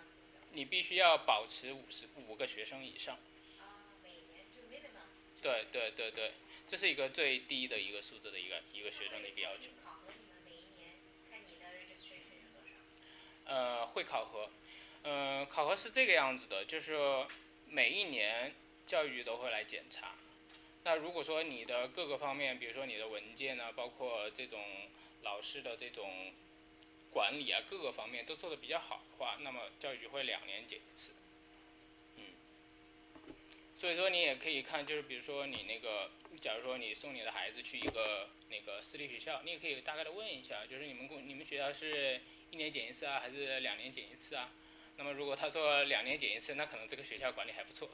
[0.51, 3.19] 你必须要保持五十五个学生以上。
[3.59, 5.05] 啊，每年就 minimum。
[5.45, 6.31] 对对对对，
[6.67, 9.69] 这是一个最低的一个数字的一个一个学生的一个要求。
[9.85, 10.97] 考核你们每一年
[11.29, 13.53] 看你的 registration 是多少？
[13.53, 14.49] 呃，会考核，
[15.03, 16.97] 呃，考核是这个样子的，就是
[17.69, 18.55] 每一年
[18.87, 20.15] 教育局都会来检查。
[20.83, 24.59] 那如果说你的各个方面，比如说你的文件呢，包括这种
[25.21, 26.33] 老师的这种
[27.11, 31.11] 管理啊，各个方面都做得比较好的话，那么教育局会两年检一次。
[33.77, 36.09] 所以说你也可以看，就是比如说你那个，
[36.41, 44.49] 假如说你送你的孩子去一个那个私立学校，你也可以大概的问一下，就是你们公你们学校是一年检一次啊，还是两年检一次啊？
[44.97, 47.89] 那么如果他说两年检一次，那可能这个学校管理还不错。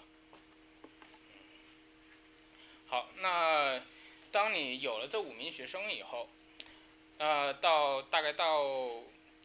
[2.86, 3.82] 好，那
[4.32, 6.30] 当你有了这五名学生以后，
[7.17, 9.02] 呃，到大概到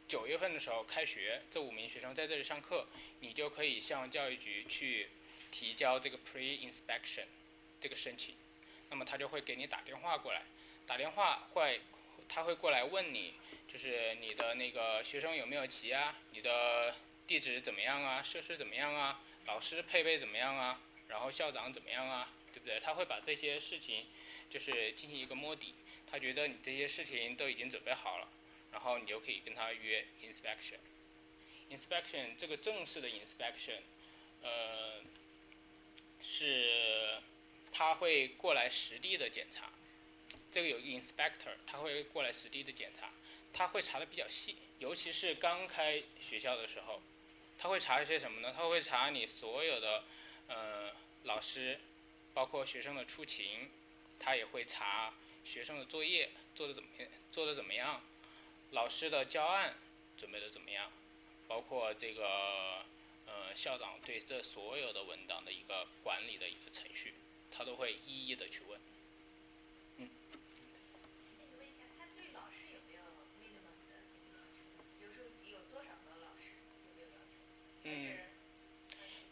[0.06, 2.86] 九月份的时候开学，这五名学生在这里上课，
[3.20, 5.08] 你就可以向教育局去
[5.58, 7.24] 提交这个 pre-inspection
[7.80, 8.34] 这个申请。
[8.90, 10.42] 那么他就会给你打电话过来，
[10.86, 11.80] 打电话会
[12.28, 13.32] 他会过来问你，
[13.72, 16.94] 就是你的那个学生有没有急啊，你的
[17.26, 22.30] 地址怎么样啊，设施怎么样啊，老师配备怎么样啊，然后校长怎么样啊？
[22.52, 22.78] 对不对？
[22.80, 24.04] 他会把这些事情，
[24.50, 25.74] 就是进行一个摸底。
[26.10, 28.28] 他觉得你这些事情都已经准备好了，
[28.72, 30.78] 然后你就可以跟他约 inspection。
[31.70, 33.80] inspection 这个正式的 inspection，
[34.42, 35.02] 呃，
[36.30, 37.20] 是
[37.72, 39.70] 他会过来实地的检查。
[40.52, 43.10] 这个有个 inspector，他会过来实地的检查，
[43.52, 47.00] 他会查的比较细，尤其是刚开学校的时候，
[47.58, 48.52] 他会查一些什么呢？
[48.56, 50.04] 他会查你所有的
[50.48, 50.92] 呃
[51.24, 51.78] 老师。
[52.34, 53.70] 包括学生的出勤，
[54.20, 56.90] 他也会查学生的作业做的怎么，
[57.32, 58.02] 做的怎么样，
[58.72, 59.74] 老师的教案
[60.18, 60.92] 准备的怎么样，
[61.48, 62.84] 包括这个
[63.54, 67.14] 校长对这所有的文档的一个管理的一个程序，
[67.50, 68.80] 他都会一一的去问。
[69.98, 70.10] 嗯。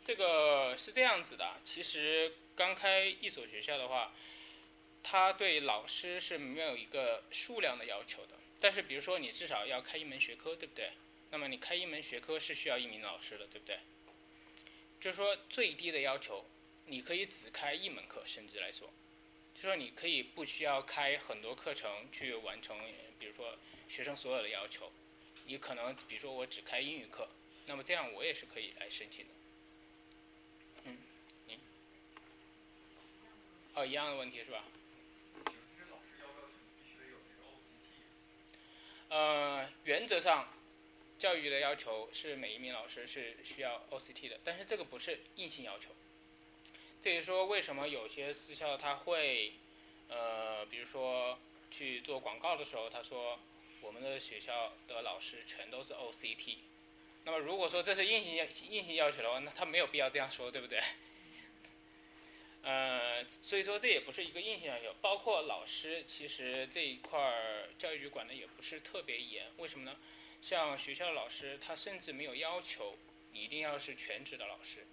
[0.06, 4.12] 这个是这样子的，其实刚开一所学校的话，
[5.02, 10.90] 他对老师是没有一个数量的要求的，但是比如说你至少要开一门学科，对不对？
[11.30, 13.78] 那么你开一门学科是需要一名老师的，对不对？
[15.04, 16.42] 就是说最低的要求，
[16.86, 18.90] 你可以只开一门课，甚至来说，
[19.54, 22.74] 就说你可以不需要开很多课程去完成，
[23.18, 23.54] 比如说
[23.86, 24.90] 学生所有的要求。
[25.44, 27.28] 你可能比如说我只开英语课，
[27.66, 29.34] 那么这样我也是可以来申请的。
[30.84, 30.96] 嗯，
[31.48, 31.58] 你
[33.74, 34.64] 哦，一样的问题是吧？
[39.10, 40.48] 呃，原则上，
[41.18, 45.90] 教育的要求是每一名老师是需要 OCT 的，但是这个不是硬性要求。
[47.02, 49.52] 这也说为什么有些私校他会，
[50.08, 51.38] 呃，比如说
[51.70, 53.38] 去做广告的时候，他说
[53.80, 56.56] 我们的学校的老师全都是 OCT。
[57.24, 60.82] 那么如果说这是硬性要硬性要求的话，那他没有必要这样说，对不对？
[62.62, 69.46] 呃，所以说这也不是一个硬性要求，包括老师，其实这一块儿教育局管的也不是特别严。
[69.58, 69.96] 为什么呢？
[70.46, 72.98] 像学校的老师，他甚至没有要求
[73.32, 74.86] 你一定要是全职的老师，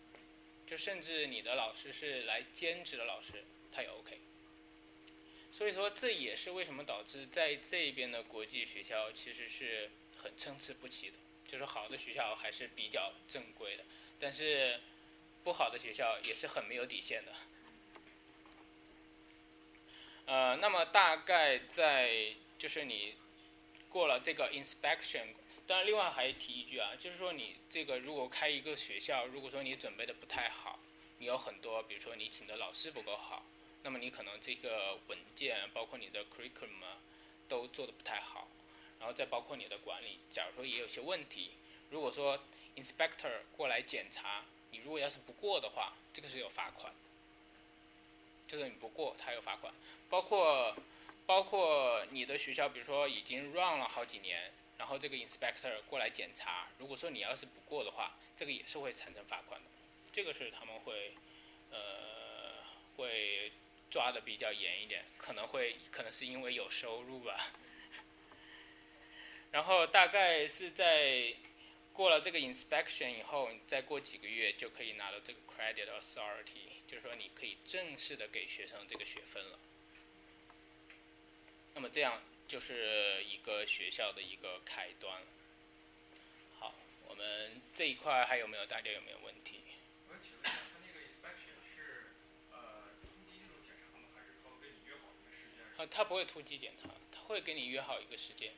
[0.66, 4.18] 就甚至你的老师是来兼职的老师，他也 OK。
[5.52, 13.84] 所以说这也是为什么导致在这边的国际学校其实是很参差不齐的，就是好的学校还是比较正规的，
[14.22, 14.80] 但是
[15.44, 17.34] 不好的学校也是很没有底线的。
[20.28, 23.16] 呃，那么大概在就是你
[23.90, 25.34] 过了这个 inspection，
[25.72, 30.78] 当然另外还提一句啊，就是说你这个如果开一个学校，如果说你准备的不太好，
[31.18, 33.42] 你有很多，比如说你请的老师不够好，
[33.82, 36.84] 那么你可能这个文件包括你的 curriculum
[37.48, 38.50] 都做的不太好，
[39.00, 41.52] 然后再包括你的管理，假如说也有些问题，
[41.90, 42.38] 如果说
[42.76, 46.94] inspector 过来检查，你如果要是不过的话，这个是有罚款，
[48.46, 49.74] 这个你不过他有罚款。
[50.10, 50.76] 包括，
[51.26, 54.52] 包括你的学校，比如说已经 run 了好几年，
[54.82, 59.68] 然后这个 inspector 过来检查，如果说你要是不过的话，这个也是会产生罚款的，
[60.12, 61.14] 这个是他们会，
[61.70, 62.64] 呃，
[62.98, 63.52] 会
[63.92, 67.52] 抓的比较严一点，可能会可能是因为有收入吧。
[69.52, 71.36] 然后大概是在
[71.94, 79.60] 过了这个 inspection 以后，再过几个月就可以拿到这个 credit authority，就是说你可以正式的给学生这个学分了。
[81.76, 82.20] 那么这样
[82.52, 85.24] 就是一个学校的一个开端。
[86.60, 86.76] 好，
[87.08, 88.66] 我们这一块还有没有？
[88.66, 89.62] 大家有没有问题？
[90.10, 92.12] 我请问一下，他那个 inspection 是
[92.52, 94.10] 呃突击那种检查吗？
[94.14, 95.64] 还是他跟你约好一个时间？
[95.78, 98.52] 啊，他不会突击检查，他会跟你约好一个时间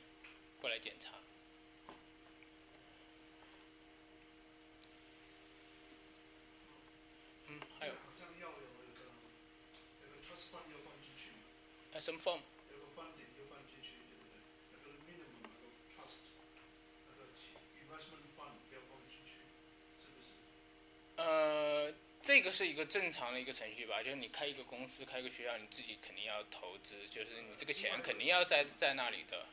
[0.60, 1.14] 过来检查。
[7.46, 9.06] 嗯，还有好像要有一个
[10.02, 11.46] 有个 trust fund 要放进去嘛，
[11.94, 12.40] 啊什么 form？
[12.72, 14.40] 有个 funding 要放进去，对不对？
[14.72, 16.32] 那个 minimum 那个 trust
[17.06, 17.28] 那个
[17.78, 19.44] investment fund 要放进去，
[20.02, 20.26] 是不是？
[21.16, 21.92] 呃，
[22.24, 29.46] 这个是一个正常的一个程序吧，就是你开一个公司、开一个学校，你自己肯定要投资，就是你这个钱肯定要在在那里的。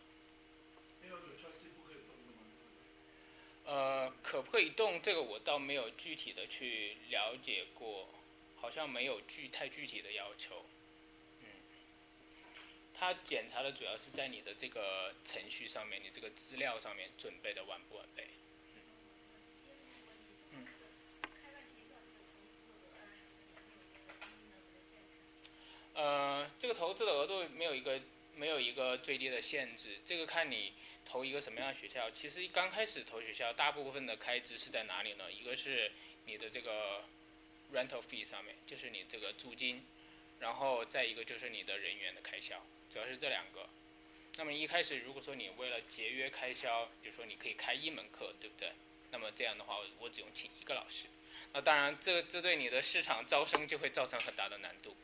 [3.66, 5.02] 呃，可不可以动？
[5.02, 8.10] 这个我倒没有具体的去了解过，
[8.56, 10.66] 好像没有具太具体的要求。
[11.42, 11.48] 嗯，
[12.98, 18.28] 他检查的主要是在你的这个程序上面，你这个资料上面准备的完不完备。
[25.94, 28.00] 呃，这个投资的额度没有一个
[28.36, 30.74] 没有一个最低的限制，这个看你
[31.06, 32.10] 投一个什么样的学校。
[32.12, 35.32] 其实刚开始投学校，大部分的开支是在哪里呢？
[35.32, 35.92] 一个是
[36.26, 37.04] 你的这个
[37.74, 39.86] rental fee 上面，就是你这个租金，
[40.40, 43.68] 然后再一个就是你的人员的开销，主要是这两个。
[44.38, 48.72] 那么一开始如果说你为了节约开销，比如说你可以开一门课，对不对？
[49.12, 51.08] 那么这样的话，我只用请一个老师。
[51.52, 54.96] 那当然，这这对你的市场招生就会造成很大的难度。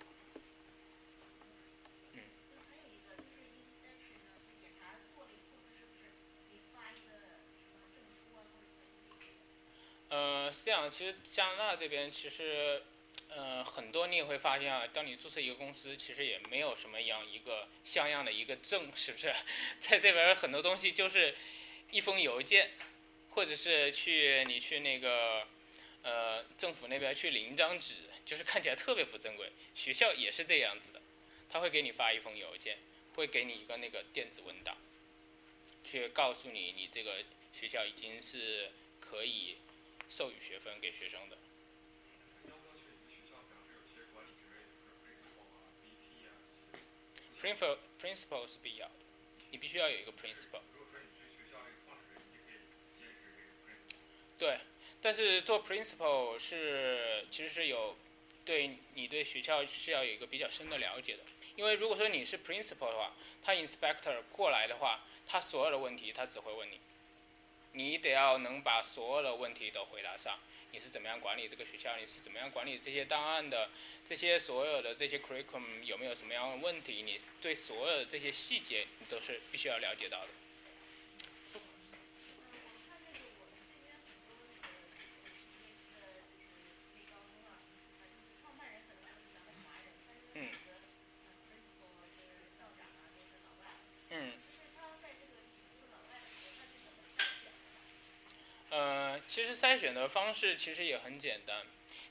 [10.09, 12.81] 呃，是这样，其实加拿大这边其实，
[13.29, 19.35] 呃，很多你也会发现啊，当你注册一个公司，其实也没有什么样一个像样的一个证，是不是？
[19.81, 21.35] 在这边很多东西就是
[21.91, 22.71] 一封邮件，
[23.31, 25.45] 或者是去你去那个
[26.03, 27.95] 呃政府那边去领一张纸，
[28.25, 29.51] 就是看起来特别不正规。
[29.75, 31.01] 学校也是这样子的，
[31.49, 32.77] 他会给你发一封邮件，
[33.15, 34.77] 会给你一个那个电子文档，
[35.83, 39.57] 去告诉你你这个学校已经是可以。
[40.09, 41.37] 授予学分给学生的。
[47.41, 48.93] Principal principal 是必要的
[49.51, 50.61] 你必须要有一个 principal
[54.37, 54.59] 对
[55.01, 57.95] 但是做 principal 是其实是有
[58.43, 61.23] 对你对学校是要有一个比较深的了解的。
[61.55, 66.79] 因为如果说你是 principal 的话他 inspector 过来的话他所有的问题他只会问你
[67.73, 70.37] 你得要能把所有的问题都回答上。
[70.71, 71.95] 你是怎么样管理这个学校？
[71.97, 73.69] 你是怎么样管理这些档案的？
[74.07, 77.01] 这些所有的这些 curriculum 有没有什么样的问题？
[77.03, 80.27] 你对所有的这些细节，你都是必须要了解到的。
[99.77, 101.65] 选的方式其实也很简单，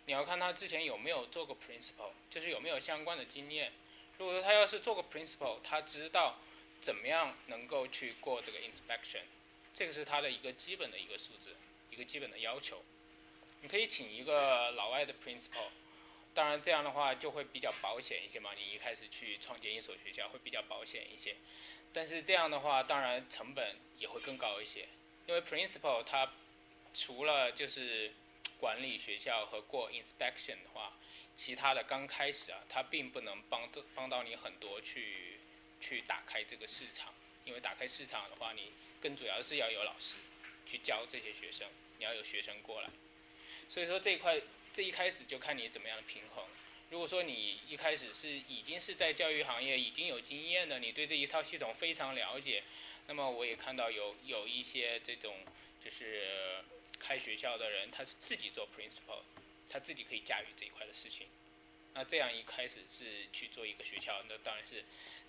[0.06, 3.72] 你要看他之前有没有做过 principal，就是有没有相关的经验。
[4.18, 6.36] 如果说他要是做过 principal，他知道
[6.80, 9.22] 怎么样能够去过这个 inspection，
[9.74, 11.54] 这个是他的一个基本的一个素质，
[11.90, 12.82] 一个基本的要求。
[13.62, 15.68] 你可以请一个老外的 principal，
[16.34, 18.50] 当然这样的话就会比较保险一些嘛。
[18.54, 21.34] 你一开始去创建一所学校会比较保险一些，
[21.92, 24.86] 但是这样的话当然成本也会更高一些，
[25.26, 26.30] 因为 principal 他
[26.98, 28.10] 除了就是
[28.58, 30.96] 管理学校和过 inspection 的话，
[31.36, 35.38] 其他的刚开始啊，它并不能帮到帮到你很多去
[35.78, 37.12] 去打开这个市场，
[37.44, 40.14] 因为打开市场的话，你更主要是要有老师
[40.66, 41.68] 去教这些学生，
[41.98, 42.88] 你要有学生过来，
[43.68, 44.40] 所以说这一块
[44.72, 46.42] 这一开始就看你怎么样的平衡。
[46.88, 52.62] 如果说你一开始是已经是在教育行业已经有经验的，你对这一套系统非常了解，
[53.06, 55.36] 那么我也看到有有一些这种
[55.84, 56.64] 就是。
[56.98, 59.22] 开学校的人，他是自己做 principal，
[59.68, 61.26] 他自己可以驾驭这一块的事情。
[61.94, 64.84] 那这样一开始是去做一个学校，那当然是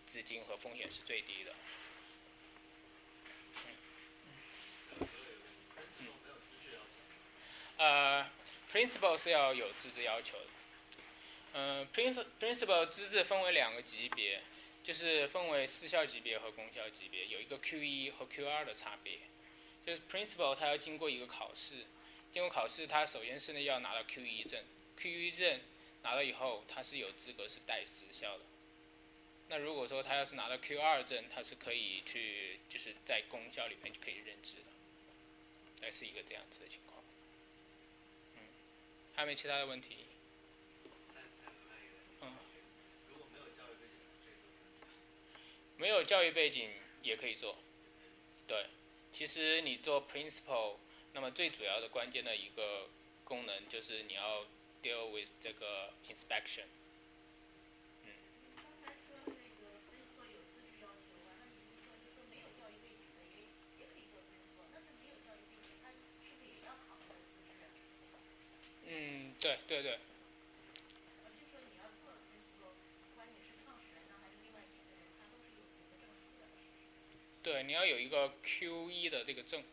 [0.05, 1.53] 资金和风险是最低的。
[7.77, 8.27] 呃
[8.73, 10.45] ，principal 是要有资质要求的。
[11.53, 14.41] 嗯，prin principal 资质分为两个级别，
[14.83, 19.19] 就是分为私校级别和公校级别，有一个 Q 一和 Q 二的差别。
[19.87, 21.85] 就是 principal，他要经过一个考试，
[22.33, 24.61] 经过考试，他首先是呢要拿到 Q 一证
[24.97, 25.61] ，Q 一证
[26.03, 28.43] 拿到以后，他是有资格是带私校的。
[29.47, 37.01] 那如果说他要是拿到 Q 二证，他是可以去就是在公校里面就可以任职的，大概是一个这样子的情况。
[38.35, 38.43] 嗯，
[39.15, 39.95] 还有没有其他的问题？
[42.19, 42.35] 嗯。
[43.07, 43.25] 如果
[45.77, 46.69] 没有教育背景
[47.03, 47.55] 也可以做，
[48.49, 48.65] 对。
[49.13, 50.75] 其实你做 principal，
[51.13, 52.87] 那么最主要的关键的一个
[53.23, 54.45] 功能就是你要
[54.83, 56.65] deal with 这个 inspection。
[58.05, 58.11] 嗯。
[68.87, 69.99] 嗯，对对对。
[77.47, 79.63] 对，你要有一个 Q 一的这个证。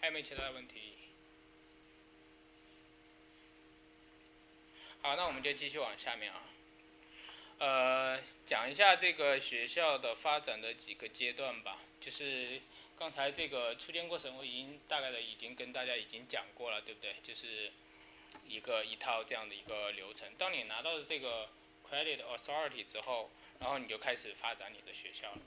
[0.00, 0.92] 还有没有其他的问题？
[5.02, 6.44] 好，那我们就继续往下面啊。
[7.58, 11.80] 呃，讲一下这个学校的发展的几个阶段吧。
[12.00, 12.60] 就是
[12.96, 17.16] 刚才这个初建过程，我已经大概的已经跟大家已经讲过了，对不对？
[17.24, 17.72] 就是
[18.46, 20.32] 一个一套这样的一个流程。
[20.38, 21.48] 当你拿到的这个。
[21.90, 23.30] Credit Authority 之后，
[23.60, 25.38] 然后你就开始发展你的学校了。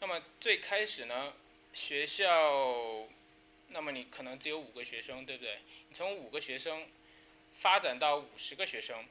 [0.00, 1.34] 那么最开始呢，
[1.74, 3.06] 学校，
[3.68, 5.58] 那么你可能只有五个学生，对不对？
[5.88, 6.86] 你从五个学生
[7.60, 9.04] 发展到五十个学生，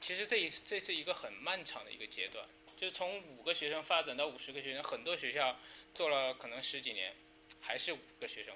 [0.00, 2.46] 其实这一这是一个很漫长的一个阶段。
[2.76, 5.58] 就是从五个学生发展到五十个学生，很多学校
[5.94, 7.14] 做了可能十几年，
[7.60, 8.54] 还是五个学生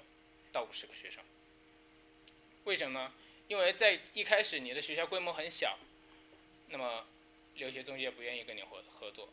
[0.51, 1.23] 到五十个学生。
[2.63, 3.13] 为什么呢？
[3.47, 5.77] 因为在一开始你的学校规模很小。
[6.69, 7.05] 那么，
[7.55, 9.29] 留学中介不愿意跟你合合作，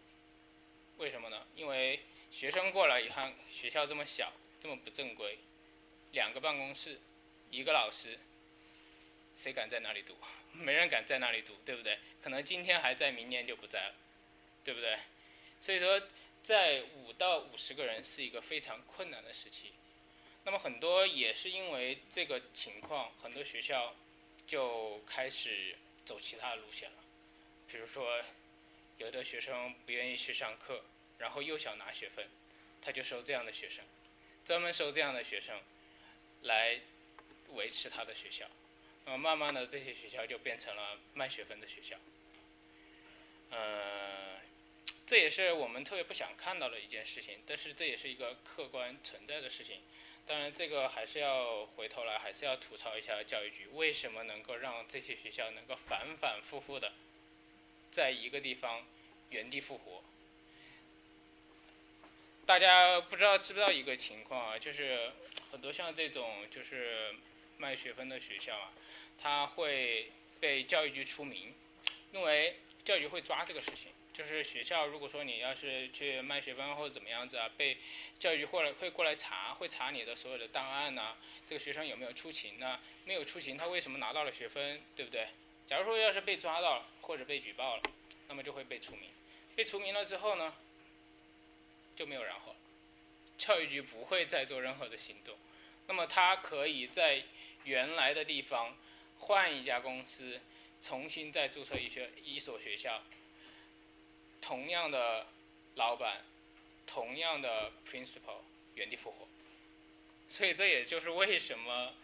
[0.98, 1.46] 为什么呢？
[1.56, 2.00] 因为
[2.30, 5.38] 学生过来一看，学校这么小，这么不正规，
[6.12, 6.98] 两个办公室，
[7.50, 8.18] 一个老师，
[9.36, 10.14] 谁敢在那里读？
[10.52, 11.98] 没人敢在那里读，对不对？
[12.22, 13.94] 可能今天还在，明年就不在了，
[14.64, 14.98] 对不对？
[15.60, 16.02] 所以说，
[16.42, 19.72] 在五到五十个人是一个非常困难的时期。
[20.44, 23.94] 那么很多也是因为这个情况，很多学校
[24.46, 26.96] 就开始走其他的路线了。
[27.70, 28.20] 比如说，
[28.98, 30.82] 有的学生不愿意去上课，
[31.18, 32.26] 然后又想拿学分，
[32.82, 33.84] 他就收这样的学生，
[34.44, 35.60] 专门收这样的学生，
[36.42, 36.80] 来
[37.50, 38.46] 维持他的学校。
[39.04, 41.96] 那慢慢的这些学校就变成了卖学分的学校。
[43.50, 44.40] 呃，
[45.06, 49.80] 这也是我们特别不想看到的一件事情，但是这也是一个客观存在的事情。
[50.26, 56.92] 当然，这个还是要回头来，还是要吐槽一下教育局为什么能够让这些学校能够反反复复的
[57.90, 58.84] 在一个地方
[59.30, 60.02] 原地复活。
[62.46, 65.12] 大家不知道知不知道一个情况啊，就是
[65.52, 67.14] 很多像这种就是
[67.58, 68.72] 卖学分的学校啊，
[69.20, 70.10] 它会
[70.40, 71.54] 被教育局除名，
[72.12, 73.92] 因为教育局会抓这个事情。
[74.12, 77.78] 就是学校如果说你要是去卖学分或者怎么样子啊，被
[78.18, 81.16] 教育局过来会过来查，会查你的所有的档案呐、
[81.48, 82.80] 这个学生有没有出勤呢？
[83.04, 85.28] 没有出勤，他为什么拿到了学分，对不对？
[85.70, 87.82] 假如说要是被抓到了或者被举报了，
[88.26, 89.08] 那么就会被除名。
[89.54, 90.52] 被除名了之后呢，
[91.94, 92.56] 就没有然后了。
[93.38, 95.36] 教育局不会再做任何的行动，
[95.86, 97.22] 那么他可以在
[97.62, 98.76] 原来的地方
[99.20, 100.40] 换一家公司，
[100.82, 103.00] 重新再注册一学一所学校，
[104.40, 105.28] 同样的
[105.76, 106.22] 老板，
[106.84, 108.40] 同样的 principal
[108.74, 109.28] 原地复活。
[110.28, 111.94] 所以这也就是为什么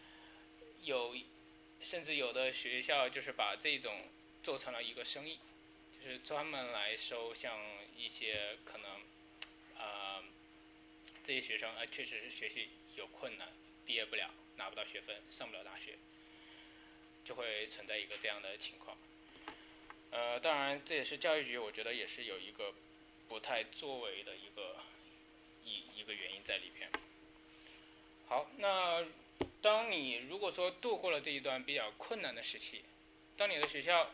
[0.84, 1.16] 有
[1.88, 3.94] 甚至有的学校就是把这种
[4.42, 5.38] 做成了一个生意，
[6.02, 7.56] 就是专门来收像
[7.96, 8.90] 一些可能
[9.78, 10.24] 呃
[11.24, 13.48] 这些学生啊、呃、确实是学习有困难，
[13.86, 15.96] 毕业不了，拿不到学分，上不了大学，
[17.24, 18.96] 就会存在一个这样的情况。
[20.10, 22.74] 呃，当然这也是教育局，我觉得也是有一个
[23.28, 24.76] 不太作为的一个
[25.64, 26.90] 一一个原因在里边。
[28.28, 29.04] 好，那
[29.62, 32.82] 当你如果说度过了这一段比较困难的时期，
[33.36, 34.10] 当你的学校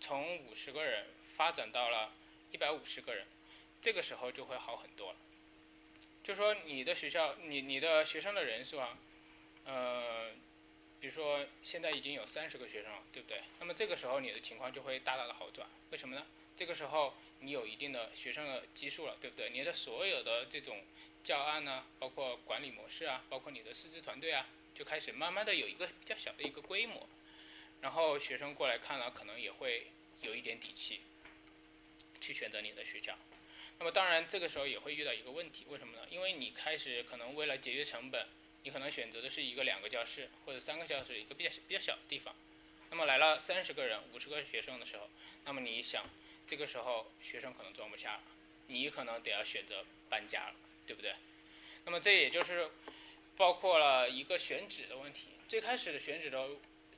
[0.00, 2.12] 从五十个人发展到了
[2.52, 3.26] 一百五十个人，
[3.82, 5.18] 这个时候就会好很多了。
[6.24, 8.98] 就说你的学校，你你的学生的人数啊，
[9.64, 10.30] 呃，
[11.00, 13.40] 比如说现在已经有三十个学生了，对不对？
[13.60, 15.68] 那么这个时候你的情况就会大大的好转。
[15.90, 16.26] 为什么呢？
[16.56, 19.50] 这个时候你有一定的学生的基数了，对不对？
[19.50, 20.82] 你的所有的这种
[21.22, 27.08] 教案呢，包括管理模式啊，包括你的师资团队啊，就开始慢慢的有一个比较小的一个规模，
[27.80, 29.86] 然后学生过来看了，可能也会
[30.20, 31.00] 有一点底气，
[32.20, 33.16] 去选择你的学校。
[33.78, 36.06] 那么当然，这个时候也会遇到一个问题，为什么呢？
[36.10, 38.26] 因为你开始可能为了节约成本，
[38.62, 42.34] 你可能选择的是一个两个教室或者三个教室一个比较比较小的地方。
[42.90, 45.08] 那么来了三十个人、五十个学生的时候，
[45.44, 46.06] 那么你想，
[46.48, 48.22] 这个时候学生可能装不下了，
[48.68, 50.54] 你可能得要选择搬家了，
[50.86, 51.14] 对不对？
[51.84, 52.70] 那么这也就是
[53.36, 55.28] 包括了一个选址的问题。
[55.48, 56.48] 最开始的选址的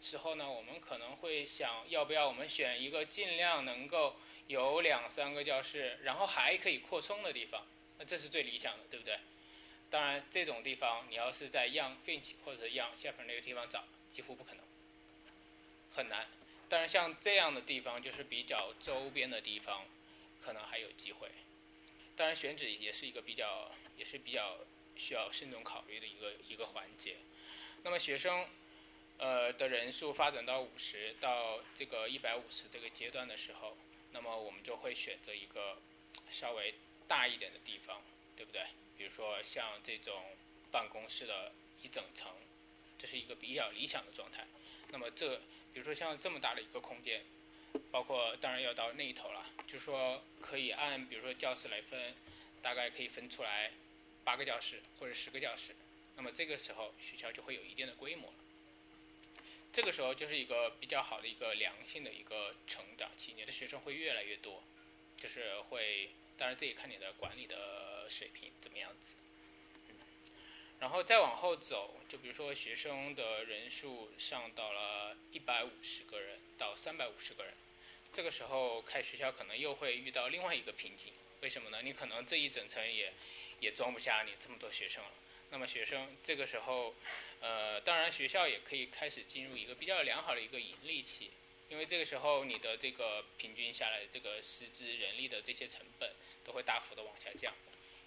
[0.01, 4.17] 时候呢，我们可能会想要不要我们选一个尽量能够
[4.47, 7.67] 有两三个教室，然后还可以扩充的地方，
[7.99, 9.19] 那这是最理想的，对不对？
[9.91, 14.63] 当然，这种地方你要是在 Young Finch 或者 Young Shepherd 那个地方找，几乎不可能，
[15.95, 16.27] 很难。
[16.69, 19.87] 当然，像这样的地方就是比较周边的地方，
[20.45, 21.29] 可能还有机会。
[22.17, 24.59] 当然，选址也是一个比较，也是比较
[24.99, 27.17] 需要慎重考虑的一个一个环节。
[27.85, 28.47] 那么学生，
[29.19, 33.77] 呃的人数发展到五十到这个一百五十这个阶段的时候，
[34.13, 35.79] 那么我们就会选择一个
[36.31, 36.75] 稍微
[37.07, 38.03] 大一点的地方，
[38.37, 38.63] 对不对？
[38.97, 40.23] 比如说像这种
[40.73, 42.33] 办公室的一整层，
[42.99, 44.45] 这是一个比较理想的状态。
[44.91, 45.37] 那么这，
[45.73, 47.23] 比如说像这么大的一个空间，
[47.93, 52.15] 包括当然要到那一头了，就是说可以按比如说教室来分，
[52.61, 53.71] 大概可以分出来
[54.29, 55.75] 八个教室或者十个教室。
[56.15, 58.35] 那么这个时候学校就会有一定的规模了。
[59.73, 64.63] 这个时候就是一个比较好的一个良性的一个成长期，你的学生会越来越多，
[65.17, 69.15] 就是会，当然这也看你的管理的水平怎么样子。
[70.79, 77.55] 然后再往后走，就比如说学生的人数上到了一百五十个人到三百五十个人，
[78.13, 81.81] 这个时候开学校可能又会遇到另外一个瓶颈，为什么呢？
[81.81, 83.13] 你可能这一整层也
[83.61, 85.11] 也装不下你这么多学生了。
[85.51, 86.95] 那么学生这个时候，
[87.41, 91.31] 呃，当然学校也可以开始进入一个比较良好的一个盈利期，
[91.71, 96.13] 因为这个时候你的这个平均下来这个师资人力的这些成本
[96.45, 97.55] 都会大幅的往下降，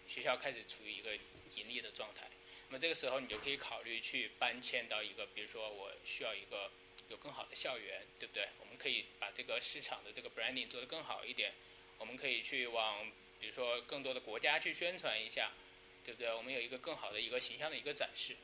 [0.07, 1.15] 学校开始处于一个
[1.55, 2.29] 盈利的状态。
[2.69, 6.71] 那么这个时候你就可以考虑去搬迁到一个，比如说我需要一个
[7.09, 8.47] 有更好的校园，对不对？
[8.59, 11.51] 我们可以把这个市场的这个 branding 做得更好一点，
[11.97, 13.11] 我们可以去往
[13.41, 15.51] 比如说更多的国家去宣传一下。
[16.03, 16.33] 对不对？
[16.33, 18.35] 我们有一个更好的一个形象的一个展示。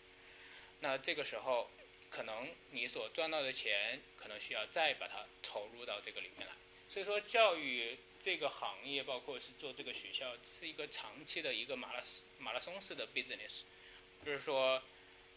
[0.82, 1.72] 那这个时候，
[2.12, 6.54] 可能你所赚到的钱，可能需要再把它投入到这个里面来。
[6.88, 12.04] 所以说，教育这个行业，包括是做这个学校，是一个长期的一个马拉
[12.38, 13.64] 马拉松式的 business，
[14.24, 14.80] 就是说，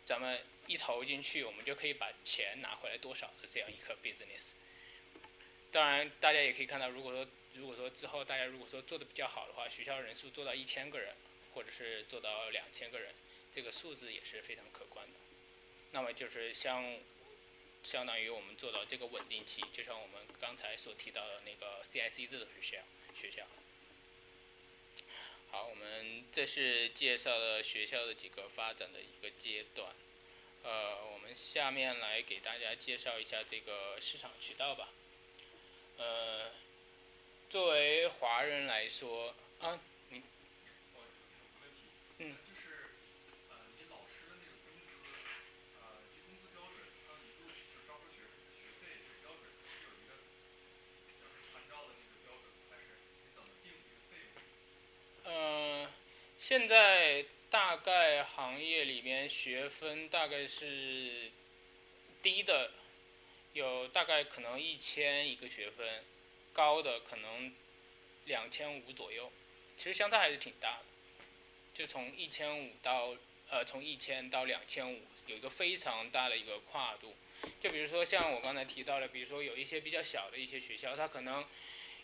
[0.04, 4.52] 咱们一投进去，我们就可以把钱拿回来多少的这样一个 business。
[5.72, 7.26] 当然，大家也可以看到，如果说
[7.60, 11.14] 如果说之后大家如果说做的比较好的话，学校人数做到一千个人，
[11.54, 13.14] 或者是做到两千个人，
[13.54, 15.12] 这个数字也是非常可观的。
[15.92, 16.96] 那么就是相
[17.84, 22.82] 相当于我们做到这个稳定期，就像我们刚才所提到的那个 CIC 这种学校
[23.20, 23.46] 学校。
[25.50, 29.92] 好，我们这是介绍了学校的几个发展的一个阶段。
[30.62, 34.88] 呃，我们下面来给大家介绍一下这个市场渠道吧。
[35.98, 36.50] 呃，
[37.50, 39.76] 作为华人来说，啊，
[40.08, 40.22] 你
[43.90, 44.94] 老师的那个工资，
[45.82, 46.78] 呃，工资标准，
[47.08, 48.22] 还有你录取招收学
[48.54, 50.14] 学费这个标准是有一个，
[51.18, 55.34] 就是参照的那个标准，还是你怎么定这个费用？
[55.34, 55.90] 呃，
[56.38, 61.32] 现在大概行业里面学分大概是
[62.22, 62.70] 低的，
[63.54, 66.04] 有大概可能一千一个学分，
[66.52, 67.52] 高的可能
[68.26, 69.30] 两千五左右，
[69.76, 70.84] 其实相差还是挺大的，
[71.74, 73.16] 就从一千五到
[73.48, 77.14] 呃从一千到两千五，有一个非常大的一个跨度。
[77.60, 81.46] 就比如说像我刚才提到的，比如说有一些比较小的一些学校，它可能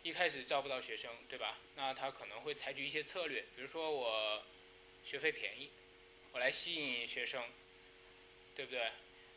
[0.03, 1.59] 一开始招不到学生，对吧？
[1.75, 4.43] 那它可能会采取一些策略，比如说我
[5.05, 5.71] 学费便宜，
[6.33, 7.45] 我来吸引学生，
[8.55, 8.91] 对不对？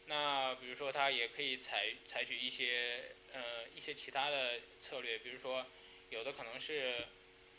[0.05, 5.65] 那比如说他也可以采采取一些呃一些其他的策略，比如说
[6.09, 7.07] 有的可能是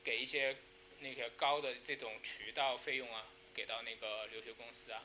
[0.02, 0.56] 给一些
[1.00, 5.02] 那些高的这种渠道费用啊，给到那个留学公司啊。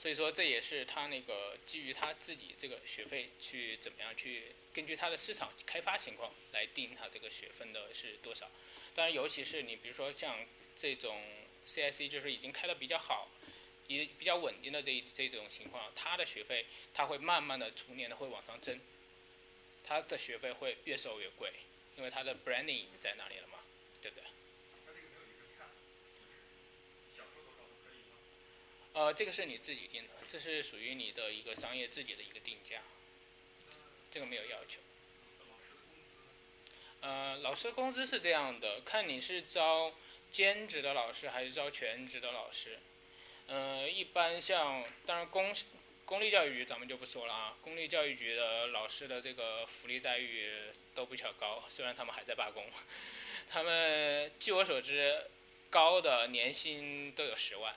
[0.00, 8.50] 所以说这也是他那个基于他自己这个学费去怎么样去根据他的市场开发情况来定他这个学分的是多少。
[8.96, 10.44] 当然，尤其是你比如说像
[10.76, 11.22] 这种
[11.68, 13.28] CIC 就是已经开的比较好，
[13.88, 18.80] 也比较稳定的这这种情况，他的学费他会慢慢的逐年的会往上增，
[19.84, 21.52] 他的学费会越收越贵，
[21.96, 23.58] 因为他的 branding 已经在那里了嘛，
[24.00, 24.24] 对不对？
[28.94, 32.82] 呃，这个是你自己定的，这是属于你的一个商业自己的一个定价，
[34.10, 34.80] 这个没有要求。
[35.40, 36.20] 呃老师的工资
[37.00, 37.08] 呢？
[37.08, 39.94] 呃，老师工资是这样的，看你是招
[40.30, 42.78] 兼职的老师还是招全职的老师。
[43.46, 45.54] 呃，一般像当然公
[46.04, 50.50] 公立教育局咱们就不说了啊，公立教育局的老师的这个福利待遇
[50.94, 52.64] 都比较高，虽然他们还在罢工，
[53.50, 55.26] 他们据我所知，
[55.70, 57.74] 高的年薪都有十万，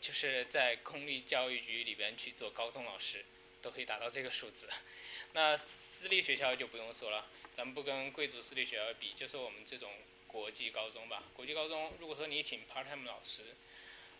[0.00, 3.24] 就是在公立教育局里边去做高中老师，
[3.62, 4.68] 都可以达到这个数字。
[5.32, 7.26] 那私立学校就不用说了。
[7.56, 9.92] 咱们不跟贵族私立学校比，就说我们这种
[10.26, 11.22] 国际高中吧。
[11.34, 13.42] 国际高中，如果说你请 part time 老师，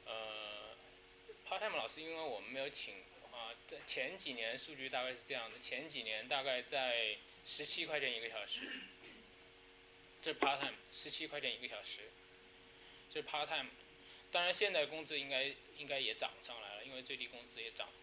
[0.06, 0.63] 呃
[1.48, 2.94] ，part time 老师，因为我们没有请
[3.32, 7.16] 啊，在前几年数据大概是这样的，前几年大概在
[7.46, 8.60] 十七块钱一个小时，
[10.22, 12.10] 这 part time，十七块钱一个小时，
[13.10, 13.70] 这 part time。
[14.32, 17.94] 当然，现在工资应该应该也涨上来了，因为最低工资也涨了。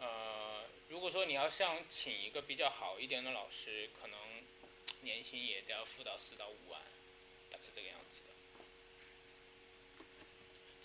[0.00, 4.18] 呃，如果说你要想请一个比较好一点的老师，可能
[5.02, 6.80] 年薪也得要付到四到五万，
[7.50, 8.26] 大概这个样子的。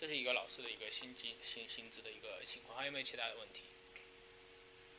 [0.06, 3.66] 这是一个老师的一个薪金薪薪资的一个情况，还有没有其他的问题？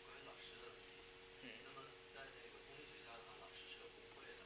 [0.03, 0.99] 关于老师的问题，
[1.47, 4.43] 嗯那么在那个公立学校的话，老师是有工会的。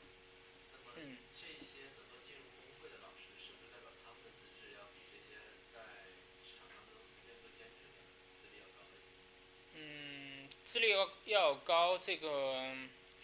[0.76, 5.40] 那么嗯这些能够进入工会的老师，是不是代表他们的资质要比这些
[5.72, 6.12] 在
[6.44, 8.04] 市场上能随便做兼职的
[8.36, 9.80] 资历要高一些？
[9.80, 12.68] 嗯，资历要要高，这个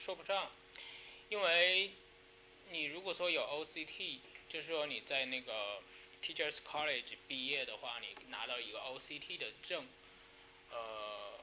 [0.01, 0.57] 说不上，
[1.29, 1.93] 因为
[2.73, 5.85] 你如果说有 OCT，就是说你在那个
[6.23, 9.87] Teachers College 毕业的话，你拿到一个 OCT 的证，
[10.71, 11.39] 呃，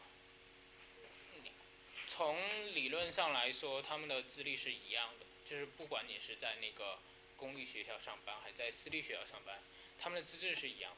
[2.07, 2.37] 从
[2.75, 6.99] 理论上来说，他们的资历是一样的，就是不管你是在那个
[7.37, 9.59] 公立学校上班，还在私立学校上班，
[9.99, 10.95] 他们的资质是一样，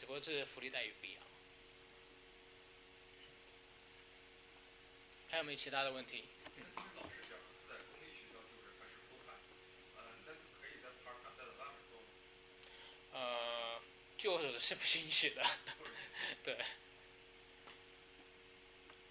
[0.00, 1.22] 只不过是福利待遇不一样。
[5.30, 6.24] 还有没有其他的问题？
[6.44, 9.40] 那其实老师假如他在公立学校就是他是 full time，
[9.96, 12.04] 呃，那可以在 part time 再在外面做吗？
[13.12, 13.80] 呃，
[14.16, 15.44] 就是是不允许的，
[16.44, 16.56] 对，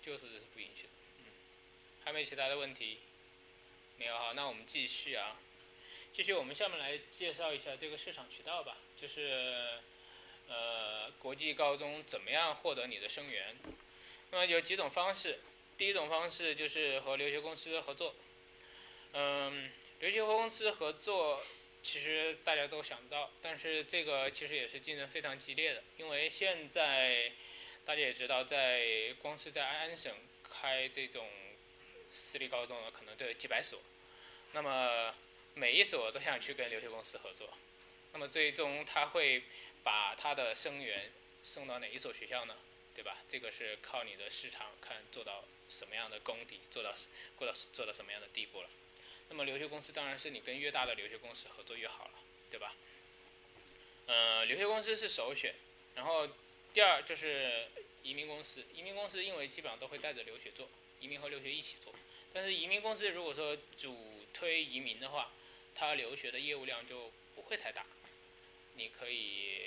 [0.02, 0.90] 就是是不允许的。
[1.20, 1.26] 嗯，
[2.04, 3.00] 还有没有其他的问题？
[3.98, 5.38] 没有哈，那我们继续啊，
[6.14, 9.80] 继续我们下面来介绍一下这个市场渠道吧，就是
[10.48, 13.56] 呃国际高中怎么样获得你的生源。
[14.32, 15.40] 那么有几种方式，
[15.78, 18.16] 第一种方式就是和留学公司合作。
[19.14, 21.44] 嗯，留学公司合作
[21.84, 27.32] 其实大家都想不到，但是这个其实也是竞争非常激烈的，因为现在
[27.86, 31.28] 大家也知道，在光是在安省开这种
[32.14, 33.82] 私立高中的可能都有几百所，
[34.54, 35.14] 那么
[35.56, 37.50] 每一所都想去跟留学公司合作，
[38.14, 39.42] 那么最终他会
[39.84, 41.12] 把他的生源
[41.44, 42.56] 送到哪一所学校呢？
[42.94, 43.18] 对吧？
[43.30, 46.94] 这个是靠你的市场看做到什么样的功底，做到
[47.38, 48.70] 做到做到什么样的地步了。
[49.32, 52.12] 那么留学公司当然是你跟越大的留学公司合作越好了，
[52.52, 52.76] 对吧？
[54.08, 55.56] 呃，留学公司是首选，
[55.96, 56.28] 然后
[56.74, 57.66] 第二就是
[58.04, 58.62] 移民公司。
[58.76, 60.68] 移民公司因为基本上都会带着留学做，
[61.00, 61.94] 移民和留学一起做。
[62.34, 63.96] 但是移民公司如果说主
[64.34, 65.32] 推移民的话，
[65.74, 67.86] 它留学的业务量就不会太大。
[68.76, 69.62] 你可以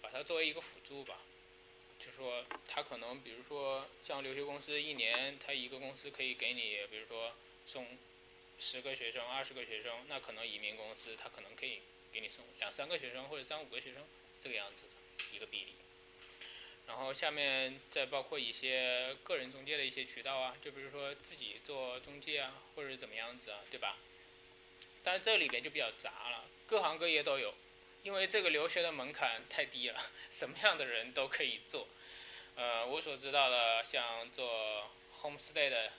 [0.00, 1.20] 把它作为一个辅助吧，
[1.98, 7.34] 就是说它可能比如说像留学公司一年，它一个公司可以给你，比如说
[7.66, 7.86] 送。
[8.58, 11.80] 十个学生、二十个学生，那可能移民公司他可能可以
[12.12, 14.02] 给你送两三个学生或者三五个学生
[14.42, 14.82] 这个样子
[15.32, 15.74] 一个比例。
[16.86, 23.96] 然后下面再包括一些个人中介的一些渠道啊，就比如说自己做中介啊，或者怎么样子啊，对吧？
[25.02, 27.54] 但是这里边就比较杂了，各行各业都有，
[28.02, 31.88] 因为这个留学的门槛太低了， 什么样的人都可以做。
[32.56, 34.90] 呃，我所知道的，像做
[35.22, 35.90] homestay 的。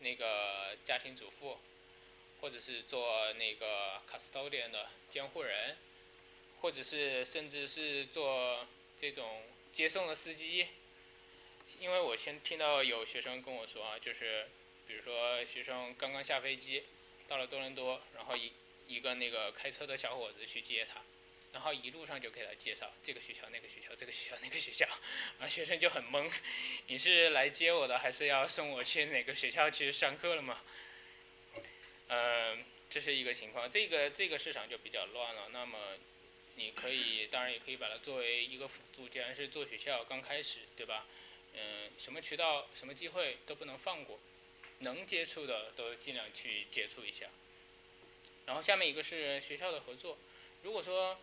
[0.00, 1.58] 那个家庭主妇，
[2.40, 5.76] 或者是做那个 custodian 的监护人，
[6.60, 8.66] 或者是甚至是做
[9.00, 9.42] 这种
[9.72, 10.66] 接送的司机。
[11.78, 14.48] 因为我先听到有学生跟我说啊，就是
[14.86, 16.82] 比如说学生刚刚下飞机
[17.28, 18.52] 到了多伦多，然后一
[18.88, 21.00] 一个那个开车的小伙子去接他。
[21.52, 24.86] 然后一路上就给他介绍这个学校、那个学校、这个学校、那个学校，
[25.40, 26.30] 啊，学生就很懵，
[26.86, 30.62] 你是来接我的，还是要送我去哪个学校去上课了吗？
[32.06, 35.48] 嗯，这是一个情况，这个这个市场就比较乱了。
[35.50, 35.98] 那么，
[36.54, 41.04] 你可以当然也可以把它作为一个辅助，既然是做学校刚开始，对吧？
[41.54, 44.20] 嗯，什么渠道、什么机会都不能放过，
[44.78, 47.26] 能接触的都尽量去接触一下。
[48.46, 50.16] 然后下面一个是学校的合作，
[50.62, 51.18] 如果说。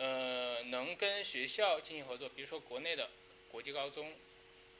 [0.00, 3.10] 呃，能跟学校进行合作，比如说国内的
[3.50, 4.14] 国际高中，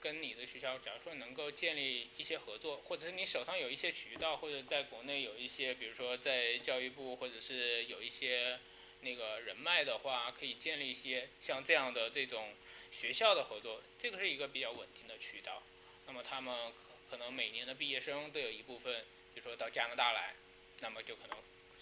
[0.01, 8.59] 跟你的学校，假如说能够建立一些合作，或者是你手上有一些渠道，或者在国内有一些，比如说在教育部，或者是有一些
[9.03, 12.55] 那个人脉的话，可以建立一些像这样的这种
[12.91, 15.63] 学校的合作，这个是一个比较稳定的渠道。
[16.07, 16.73] 那么他们
[17.11, 19.05] 可能每年的毕业生都有一部分，
[19.35, 20.33] 比如说到加拿大来，
[20.81, 21.37] 那么就可能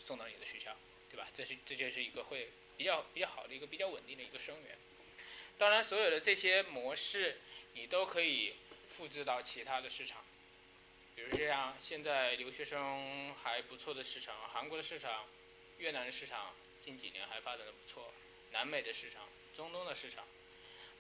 [0.05, 0.77] 送到你的学校，
[1.09, 1.29] 对吧？
[1.33, 2.49] 这是这就是一个会。
[2.79, 4.79] 比较比较好的一个比较稳定的一个生源，
[5.59, 7.41] 当然所有的这些模式
[7.75, 8.55] 你都可以
[8.89, 10.25] 复制到其他的市场，
[11.17, 15.27] 比如像现在留学生还不错的市场，韩国的市场、
[15.79, 18.13] 越南的市场近几年还发展的不错，
[18.53, 20.25] 南美的市场、中东的市场，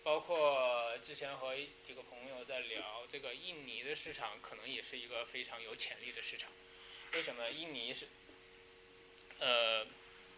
[0.03, 1.55] 包括之前和
[1.87, 6.51] 几个朋友在聊这个印尼的市场，可能也是一个非常有潜力的市场。
[7.13, 7.49] 为什么？
[7.51, 8.09] 印尼是，
[9.39, 9.87] 呃。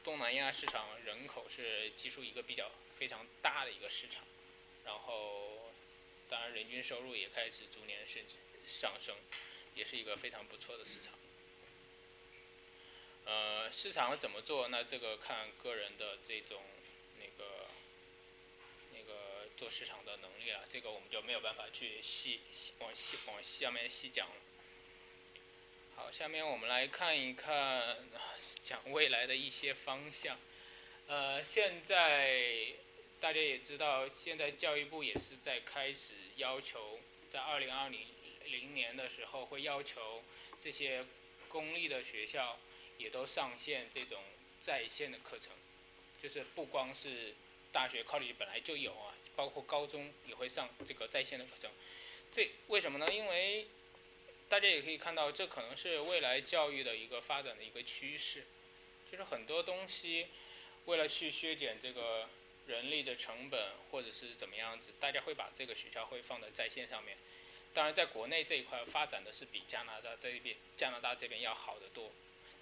[0.03, 4.25] 东南亚市场人口是基数一个比较非常大的一个市场，
[4.85, 5.71] 然后
[6.29, 8.23] 当然人均收入也开始逐年升
[8.67, 9.15] 上升，
[9.75, 11.13] 也是一个非常不错的市场。
[13.27, 14.69] 呃，市场怎么做？
[14.69, 16.63] 那这个看个人的这种
[17.19, 17.69] 那个
[18.93, 22.41] 那个做市场的能力了，这个我们就没有办法去细
[22.79, 24.35] 往细往下面细讲了。
[26.01, 27.95] 好，下面我们来看一看。
[28.65, 30.39] 讲未来的一些方向，
[31.09, 32.69] 呃，现在
[33.21, 36.99] 大家也知道，现在教育部也是在开始要求，
[37.31, 38.01] 在二零二零
[38.47, 40.23] 零年的时候会要求
[40.63, 41.05] 这些
[41.49, 42.59] 公立的学校
[42.97, 44.23] 也都上线这种
[44.63, 45.51] 在线的课程，
[46.23, 47.35] 就是不光是
[47.73, 51.71] 大学 college 本来就有啊，包括高中也会上这个在线的课程，
[52.33, 53.13] 这为什么呢？
[53.13, 53.67] 因为
[54.51, 58.45] 大家也可以看到，这可能是未来教育的一个发展的一个趋势，
[59.11, 60.27] 就是很多东西
[60.87, 62.29] 为了去削减这个
[62.67, 67.17] 人力的成本，或者是怎么样子，大家会把这个学校会放在在线上面。
[67.73, 72.11] 当然，在国内这一块发展的是比加拿大这边加拿大这边要好得多。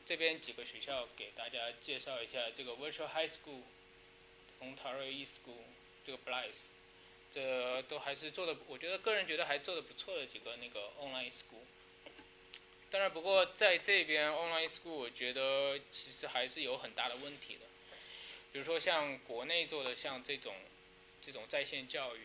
[0.05, 3.63] 这边几个学校给大家介绍一下，这个 Virtual High School、
[4.61, 5.65] Ontario E School、
[6.05, 6.61] 这个 Blyth，
[7.35, 11.58] 这都还是做的，我觉得个人觉得还做的不错的几个那个 Online School。
[12.91, 17.67] 当然，不过在这边 online school，我觉得其实还是有很大的问题的。
[18.51, 20.55] 比如说像国内做的像这种
[21.21, 22.21] 这种在线教育，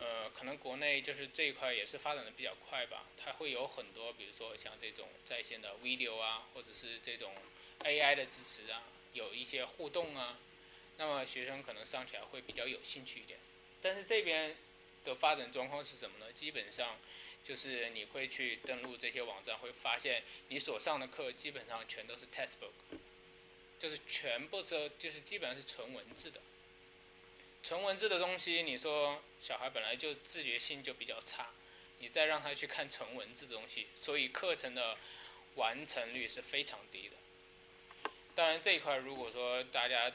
[0.00, 3.06] 呃，可能国内就是这一块也是发展的比较快吧。
[3.16, 7.32] 它会有很多，比如说像这种在线的 video 啊，或者是这种
[7.84, 8.82] AI 的支持啊，
[9.12, 10.36] 有一些互动啊，
[10.96, 13.38] 那么学生可能上起来会比较有兴趣一点。
[13.80, 14.56] 但是这边
[15.04, 16.32] 的发展状况是什么呢？
[16.32, 16.98] 基本上
[17.46, 22.98] 就是你会去登录这些网站，会发现你所上的课基本上全都是 textbook，
[23.78, 26.40] 就是全部都就是基本上是纯文字的。
[27.62, 31.50] 纯文字的东西，你说小孩本来就自觉性就比较差，
[31.98, 34.96] 你再让他去看纯文字的东西，所以课程的
[35.56, 38.10] 完成率是非常低的。
[38.34, 40.12] 当然这一块如果说大家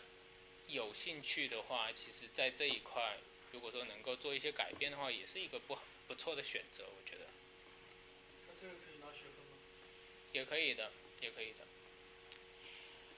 [0.68, 3.18] 有兴趣的话，其实在这一块
[3.52, 5.78] 如果说能够做一些改变的话，也是一个不
[6.08, 7.26] 不错的选择，我觉得
[8.48, 9.58] 他这个可以拿学分吗？
[10.32, 11.60] 也可以的，也可以的。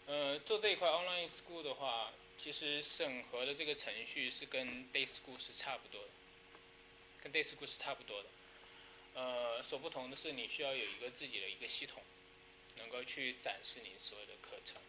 [0.05, 6.09] 呃，做这一块 online school 的话，其实审核的这个程序是跟 day school 是差不多的，
[7.21, 8.29] 跟 day school 是差不多的。
[9.15, 12.01] 呃，所不同的是，你需要有一个自己的一个系统，
[12.77, 14.81] 能够去展示你所有的课程。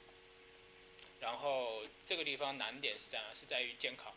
[1.21, 3.35] 然后这个地方难点是在哪？
[3.35, 4.15] 是在于监考，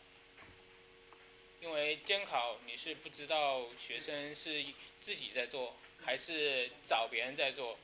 [1.60, 4.64] 因为监考你是不知道学生是
[5.00, 7.78] 自己在做，还是找别人在做，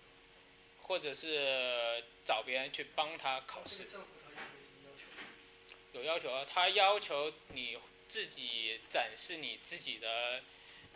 [0.84, 3.90] 或者是找别人去帮他考试这个。
[3.90, 4.42] 政府他有
[4.84, 5.98] 要求？
[5.98, 7.78] 有要求啊，他要求你
[8.08, 10.42] 自己展示你自己的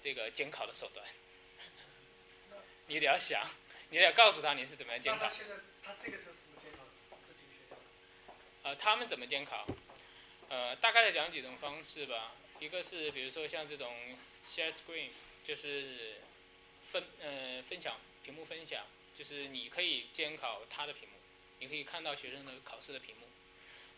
[0.02, 1.06] 这个监考的手段，
[2.86, 3.48] 你得要想，
[3.90, 5.34] 你得要告诉他你是怎么样监考那他。
[5.34, 6.90] 现在他这个是怎么监考的？
[7.26, 7.76] 这几个学校？
[8.62, 9.66] 呃，他们怎么监考？
[10.48, 12.34] 呃，大概的讲几种方式吧。
[12.60, 13.94] 一个是比如说像这种
[14.52, 15.10] share screen，
[15.44, 16.16] 就是
[16.90, 18.84] 分呃分享屏幕分享，
[19.18, 21.16] 就是你可以监考他的屏幕，
[21.58, 23.26] 你可以看到学生的考试的屏幕。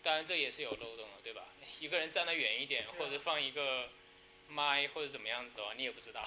[0.02, 1.46] 当然这也是有漏洞的，对吧？
[1.78, 3.90] 一个人站得远一点，或者放一个
[4.48, 6.26] 麦或者怎么样子的话，你也不知道。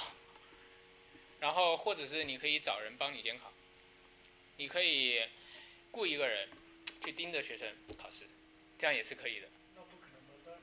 [1.39, 3.51] 然后或者是你可以找人帮你监考，
[4.57, 5.27] 你可以
[5.91, 6.47] 雇一个人
[7.03, 8.27] 去盯着学生考试，
[8.77, 9.47] 这样也是可以的。
[9.75, 10.61] 那不可能的。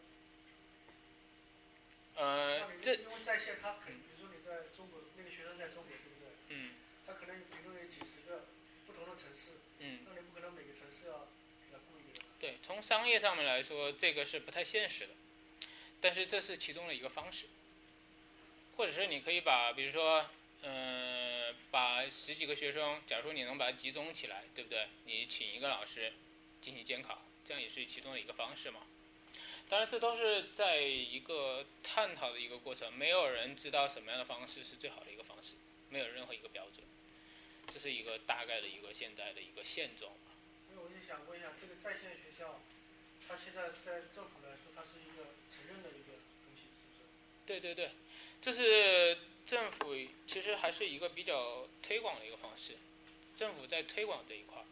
[2.15, 6.31] 呃这因为在线，他肯比如说你在中国，那个学生在中国，对不对？
[6.49, 6.75] 嗯
[7.07, 8.47] 他可能比如说有几十个
[8.87, 11.27] 不同的城市，嗯，那你不可能每个城市要
[11.67, 12.30] 给他雇一个人。
[12.41, 15.13] 对，从商业上面来说，这个是不太现实的，
[16.01, 17.47] 但是这是其中的一个方式，
[18.79, 20.27] 或者是你可以把，比如说，
[20.63, 24.89] 嗯、把十几个学生，假如说你能把它集中起来，对不对？
[25.05, 26.15] 你请一个老师
[26.63, 28.81] 进行监考，这样也是其中的一个方式嘛。
[29.69, 35.57] 当然，这都是在一个探讨的一个过程，没有人知道什么样的方式是最好的一个方式，
[35.91, 36.87] 没有任何一个标准，
[37.73, 40.11] 这是一个大概的一个现在的一个现状。
[41.11, 42.61] 想问一下，这个在线学校，
[43.27, 46.15] 它现在在政府来说，它是一个承认的一个
[46.47, 47.03] 东西，是不是？
[47.45, 47.91] 对对对，
[48.41, 49.93] 这是政府
[50.29, 52.77] 其实还是一个比较推广的一个方式，
[53.37, 54.65] 政府在推广这一块儿。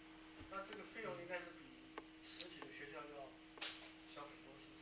[0.53, 1.59] 那这个费用应该是比
[2.25, 3.27] 实体的学校要
[4.15, 4.79] 小很多，是不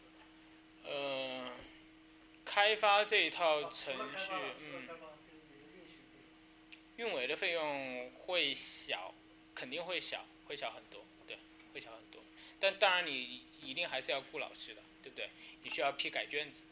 [0.84, 0.92] 是？
[0.92, 1.57] 呃，
[2.44, 4.30] 开发这一套啊程序，
[4.61, 4.86] 嗯，
[6.96, 9.14] 运维的费用会小，
[9.54, 11.15] 肯定会小，会小很多，对，
[11.76, 12.22] 会小很多。
[12.58, 15.28] 但当然你一定还是要顾老师的，对不对？
[15.62, 16.62] 你需要批改卷子。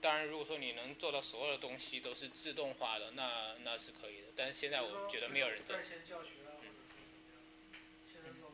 [0.00, 4.28] 当然，如果说你能做到所有的东西都是自动化的，那那是可以的。
[4.34, 5.82] 但是现在我觉得没有人做在。
[5.84, 7.42] 线教学啊，或者说怎么样？
[8.10, 8.50] 现在这种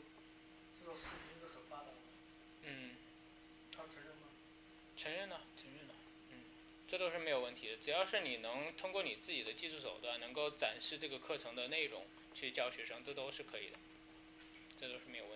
[0.80, 1.98] 这种视频是很发达的，
[2.64, 2.96] 嗯。
[3.70, 4.26] 他承认吗？
[4.96, 5.94] 承认了，承认了，
[6.32, 6.42] 嗯，
[6.88, 7.76] 这都是没有问题的。
[7.76, 13.78] 只要是你能通过你自己的技术手段，能够展示这个课程的内容去教学生，这都是可以的，
[14.80, 15.35] 这都是没有问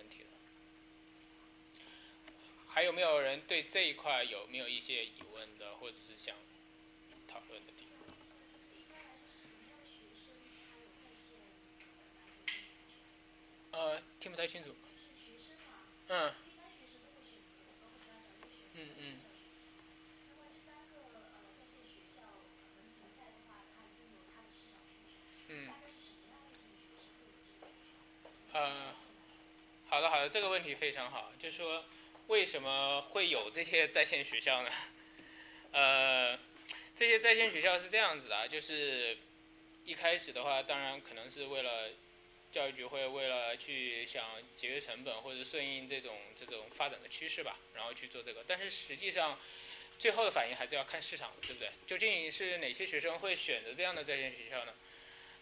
[2.73, 6.33] 还有没有人对这一块有没有一些疑问的，或者是想
[7.27, 7.85] 讨论的地
[13.71, 13.79] 方？
[13.79, 14.73] 呃，听不太清楚。
[16.07, 16.33] 嗯。
[18.75, 19.19] 嗯嗯。
[25.49, 25.69] 嗯。
[28.53, 28.93] 呃，
[29.89, 31.83] 好的好的，这个问题非常好，就是说
[32.27, 34.71] 为什么会有这些在线学校呢？
[35.73, 36.37] 呃，
[36.97, 39.17] 这些在线学校是这样子的，就是
[39.85, 41.89] 一开始的话，当然可能是为了
[42.51, 44.23] 教育局会为了去想
[44.55, 49.37] 节约成本或者顺应这种这种发展的趋势吧，然后去做这个，但是实际上
[49.99, 51.69] 最后的反应还是要看市场，对不对？
[51.87, 54.73] 究竟是哪些学生会选择这样的在线学校呢？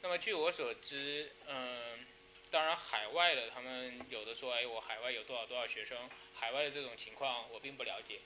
[0.02, 2.06] 那么据我所知，嗯。
[2.52, 8.20] 当然，海外的他们有的说，哎，我海外有多少多少学生，海外的这种情况我并不了解。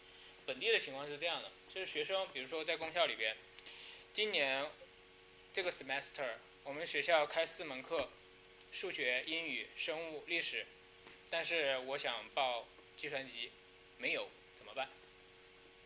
[0.46, 3.36] 本地的情况是这样的，就是学生，比如说在公校里边，
[4.14, 4.70] 今年
[5.54, 8.10] 这个 semester 我们学校开四门课，
[8.72, 10.66] 数学、英语、生物、历史，
[11.30, 12.66] 但是我想报
[12.96, 13.52] 计算机，
[13.98, 14.88] 没有怎么办？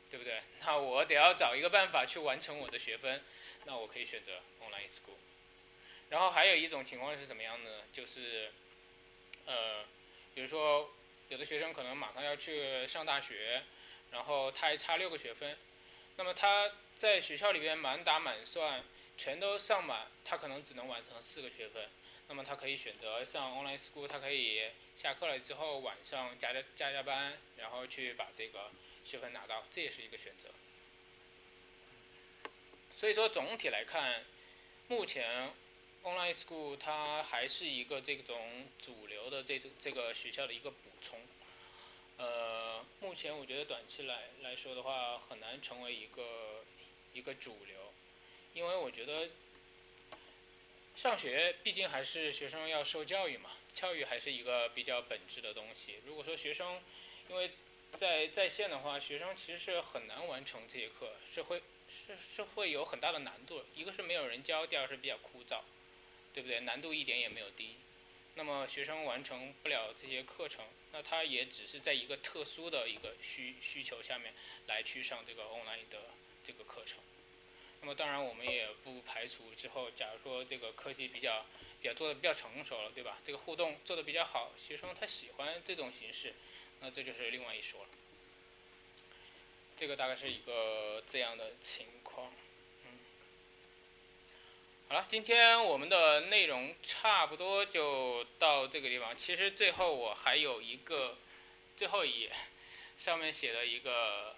[0.09, 0.41] 对不对？
[0.61, 3.23] 那我得要找一个办法去完成我的学分，
[3.65, 5.17] 那我可以选择 online school。
[6.09, 7.83] 然后还有一种情况是怎么样的呢？
[7.93, 8.51] 就是，
[9.45, 9.83] 呃，
[10.33, 10.89] 比如说
[11.29, 13.63] 有的学生可能马上要去上大学，
[14.11, 15.57] 然后他还差六个学分，
[16.15, 18.83] 那么他在学校里边满打满算
[19.17, 21.89] 全都上满，他可能只能完成四个学分。
[22.29, 28.69] 那么他可以选择上 online school，他可以下课了之后晚上加加加加班，然后去把这个
[29.05, 30.49] 学分拿到，这也是一个选择。
[32.97, 34.23] 所以说总体来看，
[34.89, 35.53] 目前
[36.03, 41.19] online school 它还是一个这种主流的这这个学校的一个补充。
[42.17, 46.63] 呃，目前我觉得短期来来说的话，很难成为一个
[47.13, 47.93] 一个主流，
[48.53, 49.29] 因为我觉得
[50.95, 55.99] 上学毕竟还是学生要受教育嘛，教育还是一个比较本质的东西。
[56.05, 56.81] 如果说学生
[57.29, 57.51] 因为
[57.99, 63.63] 在在线的话，学生其实是很难完成这些课，是会是是会有很大的难度。
[63.75, 65.59] 一个是没有人教，第二个是比较枯燥，
[66.37, 66.59] 对不对？
[66.59, 67.73] 难度一点也没有低。
[68.35, 74.31] 那么学生完成不了这些课程，那他也只是在一个特殊的一个需需求下面
[74.67, 75.97] 来去上这个 online 的
[76.45, 76.99] 这个课程。
[77.81, 81.43] 那么当然，我们也不排除之后，假如说这个科技比较
[81.81, 83.17] 比较做的比较成熟了，对吧？
[83.25, 86.35] 这个互动做的比较好，学生他喜欢这种形式，
[86.81, 87.89] 那这就是另外一说了。
[89.75, 92.31] 这个大概是一个这样的情况。
[94.89, 99.17] 好了，今天我们的内容差不多就到这个地方。
[99.17, 101.17] 其实最后我还有一个
[101.75, 102.31] 最后一页，
[102.97, 104.33] 上面写了一个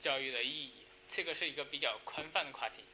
[0.00, 0.70] 教育的意义，
[1.10, 2.84] 这个是一个比较宽泛的话题。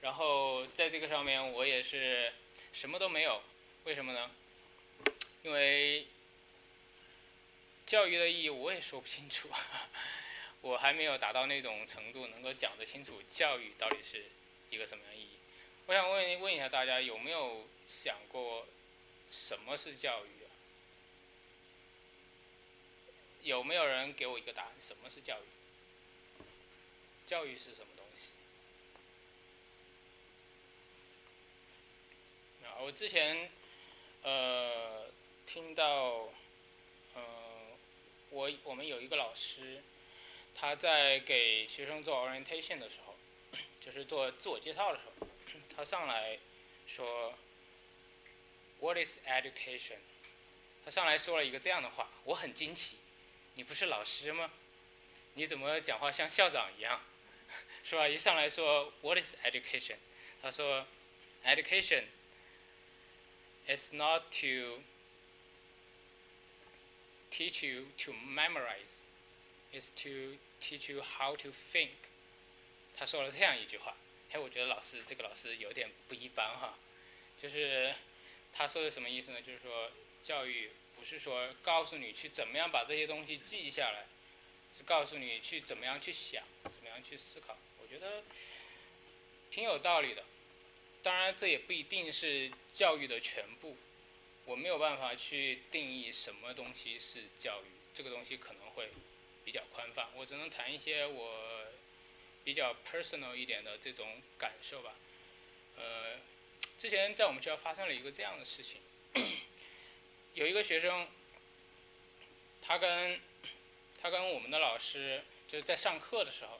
[0.00, 2.32] 然后在这个上面我也是
[2.72, 3.40] 什么都没有，
[3.84, 4.28] 为什么呢？
[5.44, 6.04] 因为
[7.86, 9.48] 教育的意义我也说不清楚，
[10.62, 14.24] 我还没有达到那种程度，能够讲得清楚教育到底是
[14.70, 15.27] 一个什么样意义。
[15.88, 18.66] 我想问问一下大家，有没有想过
[19.30, 20.52] 什么是教育啊？
[23.42, 24.72] 有没有人给我一个答案？
[24.82, 25.44] 什么是教育？
[27.26, 28.28] 教育是什么东西？
[32.66, 33.50] 啊，我之前
[34.24, 35.06] 呃
[35.46, 36.28] 听到
[37.14, 37.22] 呃
[38.28, 39.82] 我我们有一个老师，
[40.54, 43.16] 他在给学生做 orientation 的时候，
[43.80, 45.27] 就是做自我介绍的时候，
[45.77, 46.39] 他上来
[46.87, 47.33] 说
[48.79, 49.99] What is education？
[50.85, 52.97] 他上来说了一个这样的话，我很惊奇，
[53.55, 54.51] 你不是老师吗？
[55.35, 57.01] 你怎么讲话像校长一样？
[57.83, 58.07] 是吧？
[58.07, 59.97] 一上来说 What is education？
[60.41, 60.85] 他说
[61.43, 62.05] Education
[63.67, 64.81] is not to
[67.31, 69.01] teach you to memorize,
[69.73, 71.89] is to teach you how to think。
[72.95, 73.95] 他说了这样一句话，
[74.32, 76.78] 哎，我觉得老师这个老师有点不一般哈，
[77.40, 77.94] 就是
[78.52, 79.40] 他说的什么意思呢？
[79.40, 79.90] 就是说
[80.22, 84.06] 教育不是说告诉你去怎么样把这些东西记下来，
[84.76, 87.56] 是告诉你去怎么样去想，怎么样去思考。
[87.80, 88.22] 我觉得
[89.50, 90.24] 挺有道理的。
[91.02, 93.76] 当然，这也不一定是教育的全部。
[94.44, 98.90] 我没有办法去定义什么东西是教育，这个东西可能会
[99.44, 100.08] 比较宽泛。
[100.16, 101.66] 我只能谈一些我
[102.48, 104.94] 比较 personal 一点的这种感受吧。
[105.76, 106.16] 呃，
[106.78, 108.80] 之前在我们学校发生了一个这样的事情，
[110.32, 111.06] 有一个学生，
[112.62, 113.20] 他跟
[114.00, 116.58] 他跟我们的老师就是在上课的时候，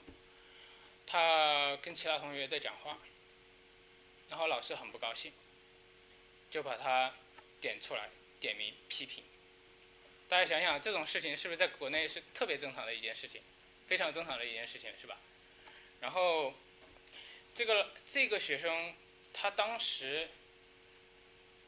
[1.06, 2.98] 他跟其他同学在讲话，
[4.28, 5.32] 然后老师很不高兴，
[6.50, 7.14] 就把他
[7.62, 8.10] 点出来
[8.40, 9.24] 点名批评。
[10.28, 13.40] 大家想想，这种事情是不是在国内是特别正常的一件事情，
[13.86, 15.18] 非常正常的一件事情，是吧？
[16.00, 16.54] 然后
[17.54, 18.94] 这个这个学生
[19.32, 20.28] 他当时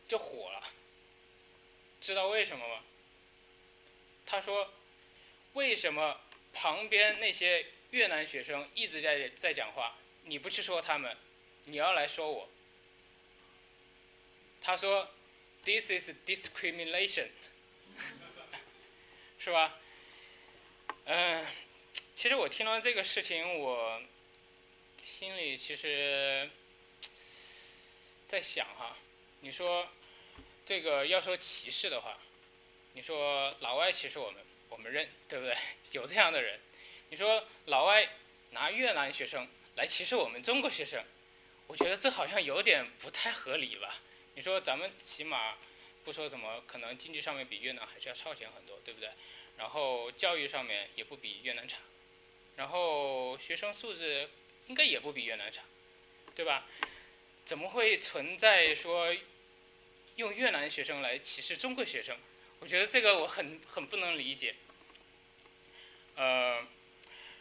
[0.08, 0.62] 就火了，
[2.00, 2.82] 知道为什么吗？
[4.26, 4.72] 他说
[5.54, 6.20] ：“为什么
[6.52, 11.16] 旁边那些越南学生一直在在讲话，你不去说他们，
[11.64, 12.48] 你要来说我？”
[14.62, 15.08] 他说
[15.64, 17.30] ：“This is discrimination，
[19.40, 19.80] 是吧？”
[21.06, 21.44] 嗯、
[22.14, 24.00] 其实我听到这个事情，我
[25.10, 26.48] 心里其实
[28.28, 28.96] 在想哈，
[29.40, 29.86] 你说
[30.64, 32.16] 这个要说歧视的话，
[32.94, 35.54] 你说老外歧视我们，我们认，对不对？
[35.92, 36.58] 有这样的人。
[37.10, 38.08] 你说老外
[38.52, 41.04] 拿越南学生来歧视我们中国学生，
[41.66, 43.98] 我觉得这好像有点不太合理吧？
[44.36, 45.58] 你说咱们起码
[46.04, 49.10] 不说怎么可能经济上面比越南还是要超前很多，对不对？
[49.58, 51.76] 然后教育上面也不比越南差，
[52.56, 54.30] 然后学生素质
[54.70, 55.62] 应该也不比越南差，
[56.36, 56.64] 对吧？
[57.44, 59.12] 怎么会存在说
[60.14, 62.16] 用越南学生来歧视中国学生？
[62.60, 64.54] 我觉得这个我很很不能理解。
[66.14, 66.64] 呃，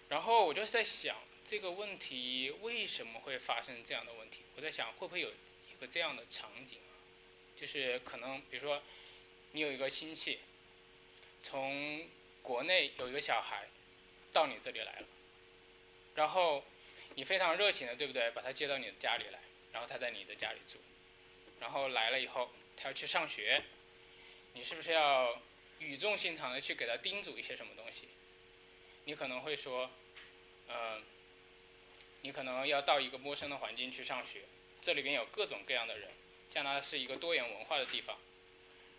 [0.10, 1.18] 然后我就在想
[1.48, 4.40] 这个问题为什么会发生这样的问题？
[4.56, 6.98] 我在想会不会有一个这样的场景啊，
[7.56, 8.82] 就是可能比如说
[9.52, 10.40] 你有一个亲戚
[11.44, 12.08] 从
[12.42, 13.68] 国内有一个小孩
[14.34, 15.08] 到你这里来了，
[16.16, 16.64] 然后
[17.20, 18.32] 你非常热情的，对不对？
[18.32, 19.40] 把他接到你的家里来，
[19.74, 20.78] 然后他在你的家里住，
[21.60, 23.62] 然后来了以后他要去上学，
[24.54, 25.38] 你是不是要
[25.80, 28.08] 语重心长的去给他叮嘱一些什么东西？
[29.04, 29.92] 你可能会说，
[30.70, 31.04] 嗯、
[32.22, 34.44] 你可能要到一个陌生的环境去上学，
[34.82, 36.10] 这里边有各种各样的人，
[36.50, 38.18] 加拿大是一个多元文化的地方，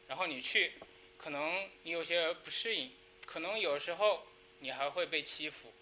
[0.09, 0.75] 然后你去，
[1.17, 2.93] 可能你有些不适应，
[3.25, 4.27] 可能有时候
[4.59, 5.73] 你还会被欺负，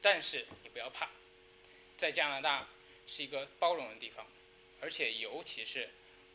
[0.00, 1.08] 但是不要怕，
[1.98, 2.66] 在加拿大
[3.06, 4.26] 是一个包容的地方，
[4.80, 5.88] 而且尤其是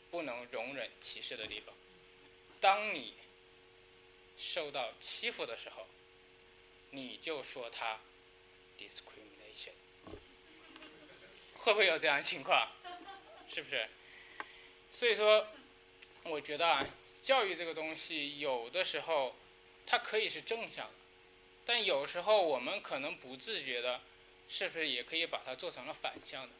[0.10, 1.76] 不能容忍歧视的地方。
[2.60, 3.14] 当你
[4.38, 5.88] 受到欺负的时候，
[6.92, 8.00] 你就说他
[8.78, 9.74] discrimination，
[11.56, 12.72] 会不会有这样的情况？
[13.50, 13.88] 是不是？
[14.92, 15.48] 所以说，
[16.24, 16.86] 我觉得啊，
[17.24, 19.36] 教育这个东西，有的时候
[19.86, 20.94] 它可以是正向的，
[21.66, 24.02] 但有时候我们可能不自觉的，
[24.50, 26.54] 是不是也可以把它做成了反向的？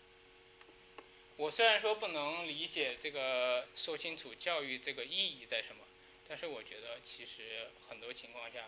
[1.38, 5.84] 我虽然说不能理解这个说清楚教育这个意义在什么，
[6.28, 8.68] 但是我觉得其实很多情况下，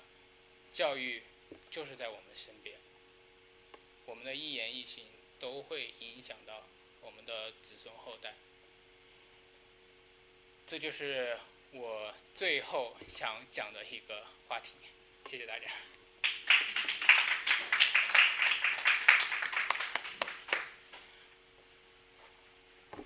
[0.72, 1.24] 教育
[1.72, 2.78] 就是在我们身边，
[4.05, 5.05] 我们的一言一行
[5.39, 6.63] 都会影响到
[7.01, 8.36] 我们的子孙后代。
[10.67, 11.39] 这就是
[11.72, 14.70] 我最后想讲的一个话题，
[15.28, 15.67] 谢谢大家。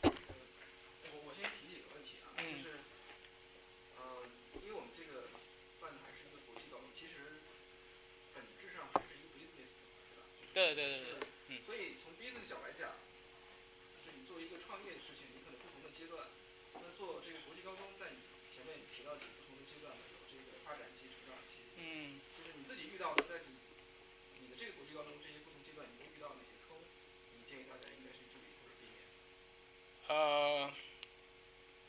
[0.01, 0.09] 我
[1.23, 2.79] 我先提几个问题啊，嗯就是，
[3.95, 4.01] 呃，
[4.61, 5.29] 因为我们这个
[5.79, 7.39] 办的还是一个国际高中，其实
[8.33, 10.23] 本质上还是一个 business 的嘛，
[10.73, 12.89] 对对对嗯所以从 business 角来讲，
[13.93, 16.25] 就是你作为一个创业的事情，你可能不同的阶段。
[16.73, 18.17] 那做这个国际高中，在你
[18.49, 23.53] 前面你提到几个不同的阶段嘛，有这个发展期、成长期，嗯就是你自己遇到的，在你
[24.41, 26.73] 你的这个国际高中这些不同阶段，你都遇到哪些坑？
[27.37, 28.97] 你建议大家应该去注意或者避免？
[30.09, 30.73] 呃，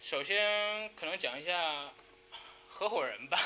[0.04, 1.92] 首先可能讲一下
[2.68, 3.38] 合伙人吧，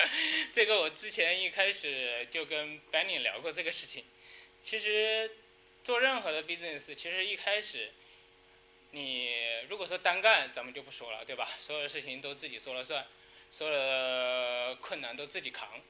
[0.56, 4.04] 这个我之前一开始就跟 Benny 聊过这个事情。
[4.66, 5.30] 其实
[5.84, 7.92] 做任何的 business，其实一开始
[8.90, 9.30] 你
[9.68, 11.48] 如果说单干，咱们就不说了，对吧？
[11.56, 13.06] 所有的事情都自己说了算，
[13.52, 15.80] 所有的困难都自己扛。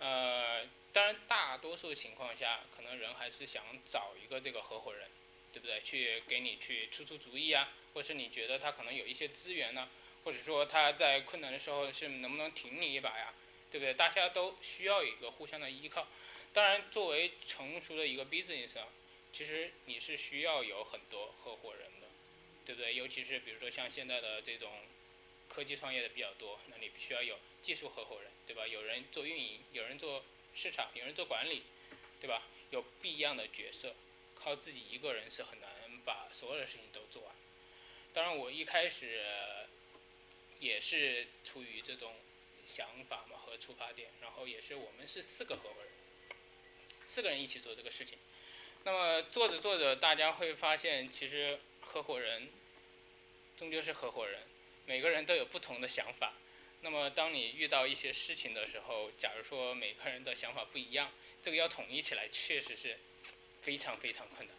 [0.00, 5.06] 呃，当然大多数情况下，可能人还是想找一个这个合伙人。
[5.52, 5.80] 对不对？
[5.82, 9.86] 去给你去出出主意啊，或是你觉得他可能有一些资源呢、
[10.24, 13.34] 或者说他在困难的时候是能不能挺你一把呀？
[13.70, 13.92] 对不对？
[13.92, 16.08] 大家都需要一个互相的依靠。
[16.52, 18.88] 当然，作为成熟的一个 business 啊，
[19.32, 22.08] 其实你是需要有很多合伙人的，
[22.66, 22.94] 对不对？
[22.94, 24.70] 尤其是比如说像现在的这种
[25.48, 28.66] 科技创业的比较多，那你必须要有技术合伙人，对吧？
[28.66, 30.22] 有人做运营，有人做
[30.54, 31.62] 市场，有人做管理，
[32.20, 32.42] 对吧？
[32.70, 33.94] 有不一样的角色。
[34.34, 35.70] 靠自己一个人是很难
[36.04, 37.32] 把所有的事情都做完。
[38.12, 39.22] 当然，我一开始
[40.58, 42.12] 也是出于这种
[42.66, 45.92] 想法嘛和出发点，然后也是我们是四个合伙人，
[47.12, 48.16] 四个人一起做这个事情。
[48.84, 52.48] 那么做着做着，大家会发现，其实合伙人
[53.58, 54.40] 终究是合伙人，
[54.86, 56.32] 每个人都有不同的想法。
[56.80, 61.12] 那么当你遇到一些事情的时候，假如说每个人的想法不一样，
[61.42, 62.98] 这个要统一起来，确实是
[63.60, 64.56] 非常非常困难，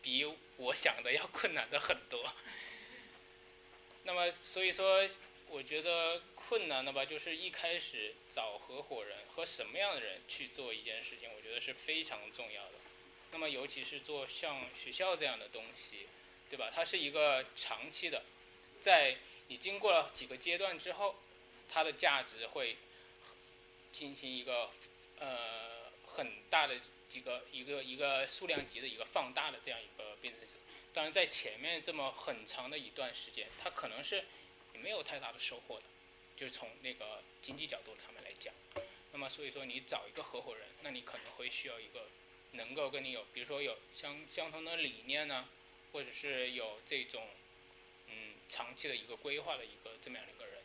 [0.00, 0.24] 比
[0.58, 2.32] 我想的要困难的很多。
[4.04, 5.08] 那么所以说，
[5.48, 12.72] 我觉得困难的吧，就是一开始找合伙人和什么样的人去做一件事情，我觉得是非常重要的。
[13.32, 16.06] 那么尤其是做像学校这样的东西，
[16.48, 16.70] 对吧？
[16.72, 18.22] 它是一个长期的，
[18.80, 19.16] 在
[19.48, 21.16] 你经过了几个阶段之后，
[21.68, 22.76] 它的价值会
[23.92, 24.70] 进行一个
[25.18, 30.54] 呃很大的几个一个一个数量级的一个放大的这样一个 business。
[30.94, 34.24] 当然，在前面这么很长的一段时间，它可能是
[34.74, 35.82] 没有太大的收获的，
[36.36, 38.52] 就是从那个经济角度上面来讲。
[39.12, 42.06] 那么，所以说你找一个合伙人，那你可能会需要一个
[42.52, 45.48] 能够跟你有，比如说有相相同的理念呢，
[45.92, 47.26] 或者是有这种
[48.08, 50.62] 嗯长期的一个规划的一个这么样的一个人，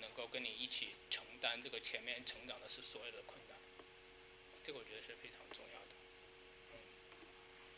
[0.00, 3.56] 能够跟你一起承担这个前面成长的是所有的困难，
[4.64, 5.94] 这个我觉得是非常重要的。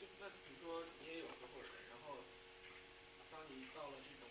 [0.01, 2.25] 就那比如说你也有合伙人，然后
[3.31, 4.29] 当你到了这种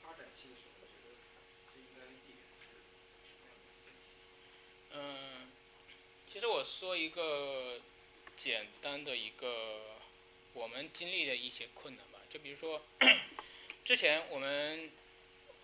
[0.00, 1.12] 发展期的时候，我觉得
[1.74, 2.80] 这应该避免的是
[3.28, 4.00] 什么样的问题？
[4.94, 5.48] 嗯，
[6.30, 7.80] 其实我说一个
[8.36, 9.80] 简单的一个
[10.54, 12.82] 我们经历的一些困难吧，就比如说
[13.84, 14.90] 之前我们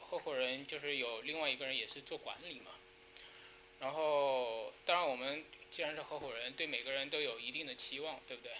[0.00, 2.70] 合伙人就是有另外一个人也是做管理嘛，
[3.80, 8.52] 然后当然我们既然是合伙人，对每个人都有一定的期望，对不对？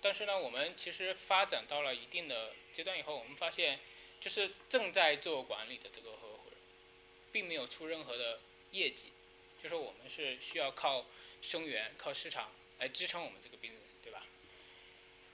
[0.00, 3.78] 但是呢，我们其实发展到了一定的阶段以后，我们发现
[4.20, 6.58] 就是正在做管理的这个合伙人，
[7.32, 8.38] 并没有出任何的
[8.70, 9.12] 业绩。
[9.62, 11.04] 就是我们是需要靠
[11.42, 14.22] 生源、靠市场来支撑我们这个 business，对吧？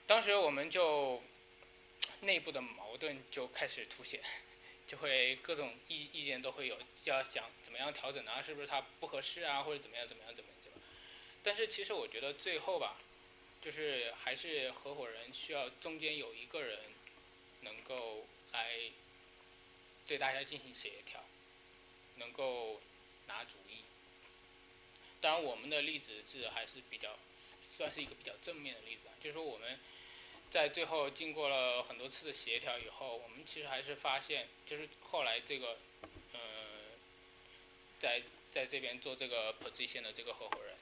[0.05, 1.21] 当时我们就
[2.21, 4.21] 内部的矛盾就开始凸显，
[4.87, 10.87] 就会各种意意见都会有，要想怎么样调整啊，是不是它不合适啊，或者怎么样怎么样怎么样怎么样。
[11.43, 12.97] 但是其实我觉得最后吧，
[13.61, 16.79] 就是还是合伙人需要中间有一个人
[17.61, 18.77] 能够来
[20.05, 21.23] 对大家进行协调，
[22.15, 22.81] 能够
[23.27, 23.82] 拿主意。
[25.23, 27.17] 当然，我们的例子是还是比较
[27.77, 29.79] 算是一个比较正面的例子啊，就是说我们
[30.51, 35.77] 在最后经过了很多次的协调以后，我们其实还是发现，就是后来这个
[36.33, 36.39] 呃，
[38.01, 38.21] 在
[38.51, 40.75] 在这边做这个 position 的这个合伙人，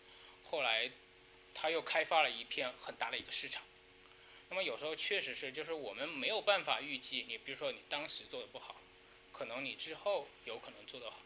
[0.44, 0.90] 后来
[1.54, 3.62] 他又开发了一片很大的一个市场。
[4.50, 8.82] 那么有时候确实是，就是我们没有办法预计，你比如说你当时做的不好，
[9.32, 11.20] 可能你之后有可能做得好。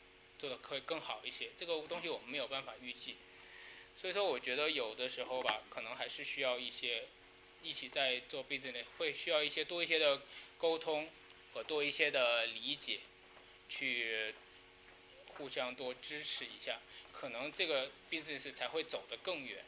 [0.46, 3.16] 做的会更好一些，这个东西我们没有办法预计，
[4.00, 7.08] 所以说我觉得有的时候吧，可能还是需要一些
[7.64, 10.22] 一起在做 business 会需要一些多一些的
[10.60, 11.10] 沟通
[11.52, 13.00] 和多一些的理解，
[13.70, 14.36] 去
[15.36, 16.80] 互相多支持一下，
[17.12, 19.66] 可能这个 business 才会走得更远。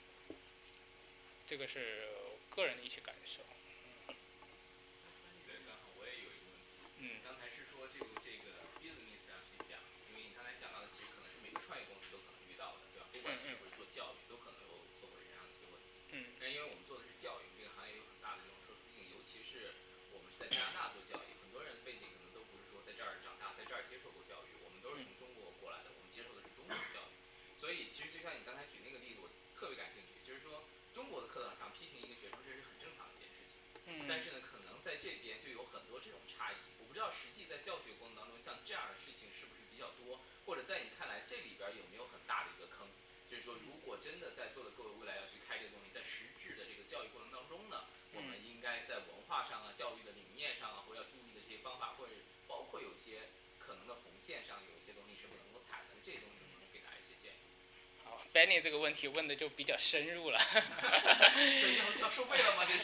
[1.48, 2.08] 这个是
[2.52, 3.42] 个人的一些感受。
[5.48, 6.78] 对，刚好我也有一个问题。
[7.00, 9.80] 嗯刚才是说这个这个 business 上去讲，
[10.12, 13.08] 因为你刚才讲到的其实可能是每个创业公司都可能遇到的，对吧？
[13.16, 15.88] 不管你是不是做教育，都可能有合伙人这样的一些问题。
[16.12, 19.72] 嗯但因为我们做的是教育，这个行业有很大的这种特殊性，尤其是
[20.12, 27.14] 我们是在加拿大做教育，很多人背景可能都不是说在这儿长大，在这儿接受过教育，我们都是从中国过来的，我们接受的是中国的教育。
[27.62, 30.60] 所以其实就像你刚才举那个例子，我特别感兴趣，就是说
[30.92, 33.56] 中国的课堂上批评一个学生，这是很正常的一件事情。
[33.88, 36.60] 嗯但是呢，可能在这边就有很多这种差异。
[36.76, 42.84] 我不知道实际在教学过程当中，像这样的事情是不是比较多，或者在你看来这里边有没有很大的一个坑？
[43.32, 52.12] 就是说，如果真的在座的各位未来要去开这个东西，在实质的这个教育过程当中呢，我们应该在文化上啊、教育的理念上啊，或者要注意的这些方法，或者
[52.44, 57.40] 包括有些可能的红线上有一些东西是不能够踩的，这些东西能不能给大家一些建议？
[58.04, 60.38] 好，Benny 这个问题问的就比较深入了。
[61.60, 62.64] 所以要要收费了吗？
[62.70, 62.84] 这是？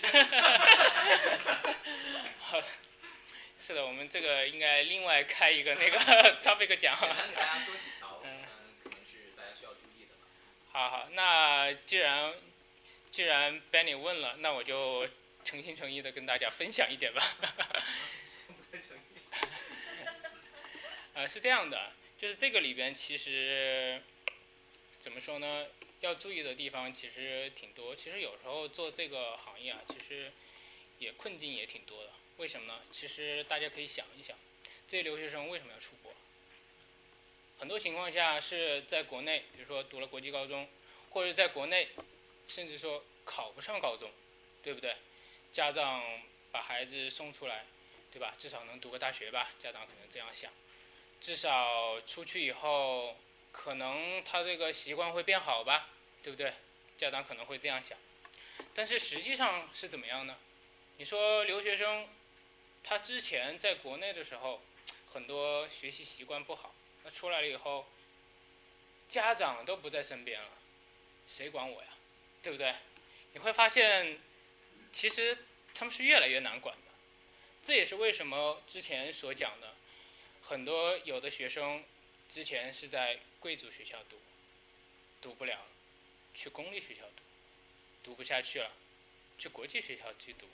[3.59, 5.99] 是的，我们这个应该另外开一个那个
[6.43, 6.97] topic 讲。
[6.99, 8.45] 简单给大家说几条，嗯嗯，
[8.83, 10.25] 可能是大家需要注意的吧。
[10.71, 12.33] 好好，那既然
[13.11, 15.07] 既然 Benny 问了，那我就
[15.45, 17.21] 诚心诚意的跟大家分享一点吧。
[21.13, 24.01] 呃，是这样的，就是这个里边其实
[25.03, 25.67] 怎么说呢？
[25.99, 27.93] 要注意的地方其实挺多。
[27.93, 30.31] 其实有时候做这个行业啊，其实
[30.97, 32.09] 也困境也挺多的。
[32.37, 32.81] 为什么呢？
[32.89, 34.33] 其实大家可以想一想，
[34.87, 36.13] 这些留学生为什么要出国？
[37.59, 40.69] 很多情况下是在国内，比如说读了国际高中，
[41.09, 41.89] 或者在国内，
[42.47, 44.09] 甚至说考不上高中，
[44.63, 44.95] 对不对？
[45.51, 46.01] 家长
[46.49, 47.65] 把孩子送出来，
[48.09, 48.33] 对吧？
[48.39, 50.49] 至少能读个大学吧，家长可能这样想。
[51.19, 53.17] 至少出去以后，
[53.53, 55.87] 可能他这个习惯会变好吧，
[56.21, 56.51] 对不对？
[56.97, 57.97] 家长可能会这样想。
[58.75, 60.37] 但是实际上是怎么样呢？
[60.97, 62.09] 你说留学生，
[62.83, 64.61] 他之前在国内的时候，
[65.13, 67.85] 很多学习习惯不好，那出来了以后，
[69.07, 70.49] 家长都不在身边了，
[71.27, 71.89] 谁管我呀？
[72.41, 72.75] 对不对？
[73.33, 74.19] 你会发现，
[74.91, 75.37] 其实
[75.73, 76.81] 他们是越来越难管的。
[77.63, 79.73] 这也是为什么之前所讲的，
[80.41, 81.83] 很多有的学生
[82.29, 84.15] 之前是在贵族学校读，
[85.21, 85.67] 读不了，
[86.33, 87.21] 去公立学校读，
[88.01, 88.71] 读不下去了，
[89.37, 90.47] 去国际学校去读，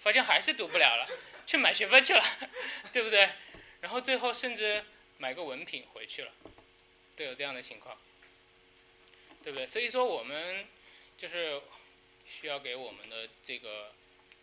[0.00, 1.08] 发现还是读不了了，
[1.48, 2.22] 去买学分去了，
[2.92, 3.30] 对不对？
[3.80, 4.84] 然后最后甚至
[5.16, 6.32] 买个文凭回去了，
[7.16, 7.96] 都有这样的情况，
[9.42, 9.66] 对不对？
[9.66, 10.66] 所以说我们
[11.16, 11.62] 就是
[12.26, 13.94] 需要给我们的这个，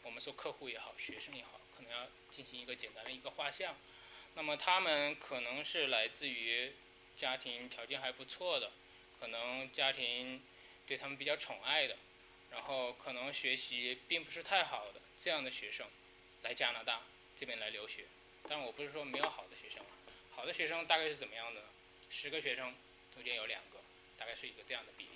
[0.02, 3.76] 我们说客户也好，学生也好，可能要进行一个简单的一个画像。
[4.34, 6.74] 那么他们可能是来自于
[7.18, 8.72] 家庭条件还不错的，
[9.20, 10.42] 可能家庭
[10.86, 11.98] 对他们比较宠爱的，
[12.52, 15.88] 然后可能学习并不是太好的这样的学生，
[16.44, 17.02] 来加拿大
[17.40, 18.06] 这边来留学。
[18.48, 19.92] 但我不是说没有好的学生啊，
[20.36, 21.68] 好的学生大概是怎么样的呢？
[22.10, 22.76] 十个学生
[23.14, 23.80] 中间有两个，
[24.18, 25.12] 大概是一个这样的比例。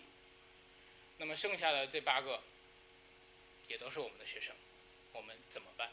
[1.17, 2.41] 那么剩下的这八个
[3.67, 4.55] 也都是我们的学生，
[5.13, 5.91] 我们怎么办？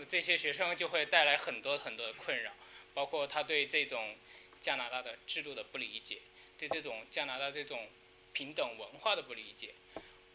[0.08, 2.52] 这些学生就会带来很多很多的困扰，
[2.94, 4.16] 包括他对这种
[4.66, 6.18] 加拿大的制度的不理解，
[6.58, 7.88] 对这种加拿大这种
[8.32, 9.72] 平等文化的不理解，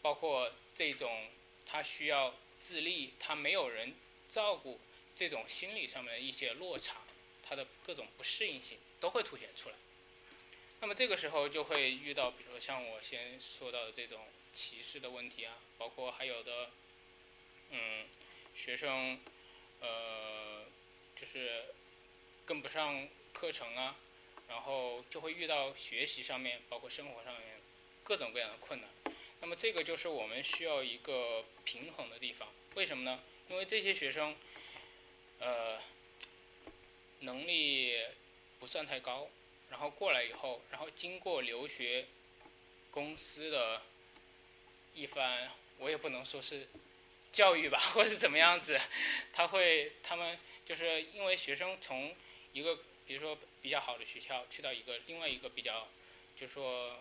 [0.00, 1.28] 包括这种
[1.66, 3.94] 他需要自立，他没有人
[4.30, 4.80] 照顾，
[5.14, 7.02] 这种心理上面的一些落差，
[7.46, 9.74] 他的各种不适应性都会凸显出来。
[10.80, 16.70] 那么这个时候就会遇到，比如说像我先说到的这种歧视的问题啊，包括还有的，
[17.68, 18.06] 嗯，
[18.56, 19.20] 学生。
[19.84, 20.64] 呃，
[21.20, 21.64] 就是
[22.46, 23.96] 跟不上课程啊，
[24.52, 27.42] 然后就会遇到学习上面，包括生活上面
[28.04, 28.90] 各种各样的困难。
[29.40, 32.46] 那么这个就是我们需要一个平衡的地方。
[32.74, 33.18] 为什么呢？
[33.48, 34.36] 因为这些学生，
[35.38, 35.78] 呃，
[37.20, 37.96] 能力
[38.60, 39.30] 不算太高，
[39.70, 42.04] 然后过来以后，然后经过留学
[42.90, 43.80] 公司的
[44.94, 46.68] 一番，我也不能说是。
[47.32, 48.78] 教育吧，或者是怎么样子，
[49.32, 52.14] 他会，他们就是因为学生从
[52.52, 55.88] 一个比如说比较好的学校去到一个另外一个比较，
[56.38, 56.98] 就是说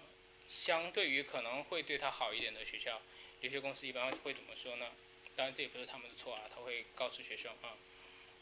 [0.49, 3.01] 相对于可能会对他好一点的学校，
[3.41, 4.91] 留学公司一般会怎么说呢？
[5.35, 7.75] 当然这也不是他们的错啊，他会告诉学生啊，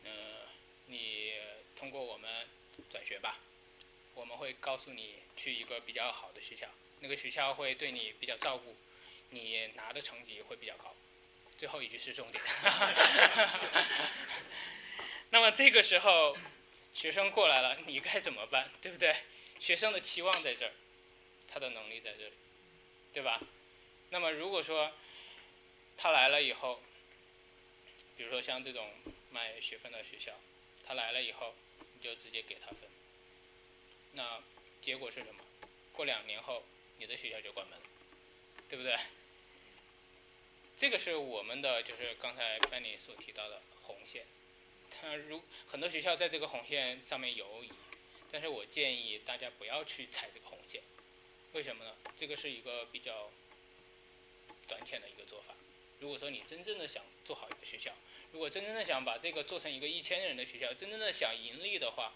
[0.03, 0.11] 嗯，
[0.87, 1.33] 你
[1.75, 2.47] 通过我们
[2.91, 3.37] 转学吧，
[4.15, 6.67] 我们会告诉你去一个比较好的学校，
[6.99, 8.75] 那个学校会对你比较照顾，
[9.29, 10.93] 你拿的成绩会比较高。
[11.57, 12.43] 最后一句是重点。
[15.29, 16.35] 那么这个时候，
[16.93, 18.69] 学生过来了，你该怎么办？
[18.81, 19.15] 对不对？
[19.59, 20.71] 学生的期望在这儿，
[21.47, 22.33] 他的能力在这里，
[23.13, 23.41] 对吧？
[24.09, 24.91] 那么如果说
[25.97, 26.81] 他来了以后，
[28.17, 28.89] 比如说像这种
[29.31, 30.33] 卖学分的学校，
[30.85, 31.53] 他来了以后，
[31.93, 32.89] 你就直接给他分。
[34.13, 34.41] 那
[34.81, 35.43] 结果是什么？
[35.93, 36.63] 过两年后，
[36.97, 37.77] 你的学校就关门，
[38.69, 38.97] 对不对？
[40.77, 44.25] 这个是我们的，就是刚才班里所提到的红线。
[44.89, 47.69] 他如很多学校在这个红线上面游移，
[48.31, 50.81] 但是我建议大家不要去踩这个红线。
[51.53, 51.95] 为什么呢？
[52.17, 53.29] 这个是一个比较
[54.67, 55.53] 短浅的一个做法。
[55.99, 57.91] 如果说你真正的想做好一个学校，
[58.31, 62.13] 如果真正的想把这个做成一个一千人的学校，真正的想盈利的话，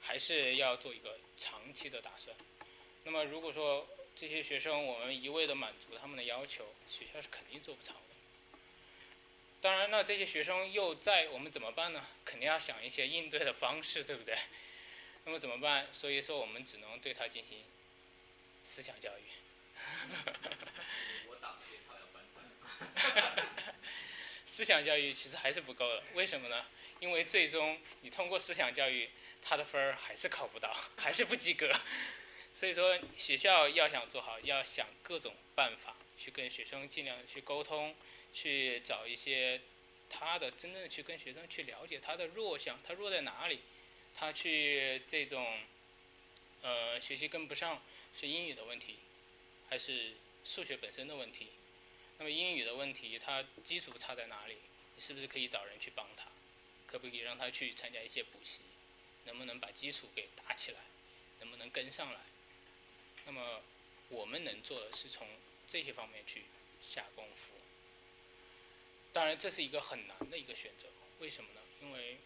[0.00, 2.36] 还是要做一个长期的打算。
[3.04, 3.86] 那么如果说，
[4.16, 7.96] 这些学生，我们一味的满足他们的要求，学校是肯定做不长。
[9.64, 12.04] 当然，那这些学生又在，我们怎么办呢？
[12.22, 14.36] 肯定要想一些应对的方式，对不对？
[15.24, 15.88] 那么怎么办？
[15.90, 17.64] 所以说，我们只能对他进行
[18.62, 19.22] 思想教育。
[21.28, 22.22] 我打这套要翻
[24.46, 26.66] 思想教育其实还是不够的，为什么呢？
[27.00, 29.08] 因为最终你通过思想教育，
[29.42, 31.72] 他的分儿还是考不到， 还是不及格。
[32.54, 37.96] 所以说，学校要想做好，要想各种办法去跟学生尽量去沟通，
[38.34, 39.60] 去找一些
[40.10, 43.60] 他的真正去跟学生去了解他的弱项，他弱在哪里，
[44.14, 45.60] 他去这种
[46.62, 47.80] 呃学习跟不上
[48.20, 48.96] 是英语的问题，
[49.70, 50.12] 还是
[50.44, 51.48] 数学本身的问题？
[52.18, 54.56] 那么英语的问题，他基础差在哪里？
[54.96, 56.26] 你是不是可以找人去帮他？
[56.86, 58.60] 可不可以让他去参加一些补习？
[59.24, 60.80] 能不能把基础给打起来？
[61.40, 62.20] 能不能跟上来？
[63.26, 63.62] 那么，
[64.10, 65.26] 我们能做的是从
[65.66, 66.44] 这些方面去
[66.80, 67.54] 下功夫。
[69.14, 70.88] 当然，这是一个很难的一个选择。
[71.20, 71.60] 为什么呢？
[71.80, 72.18] 因为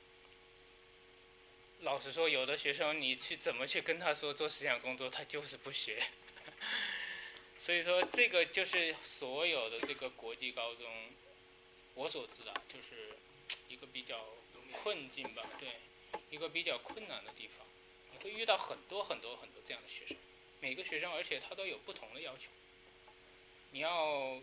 [1.83, 6.03] 老实说，有的学生你去怎么去跟他说做思想工作，他就是不学。
[7.61, 11.11] 所以说，这个就是所有的这个国际高中，
[11.95, 13.15] 我所知的，就是
[13.69, 14.25] 一个比较
[14.73, 15.45] 困境吧。
[15.61, 15.69] 对，
[16.31, 17.67] 一个比较困难的地方，
[18.13, 20.17] 你会遇到很多很多很多这样的学生。
[20.61, 22.49] 每个学生，而且他都有不同的要求。
[23.73, 24.41] 你要，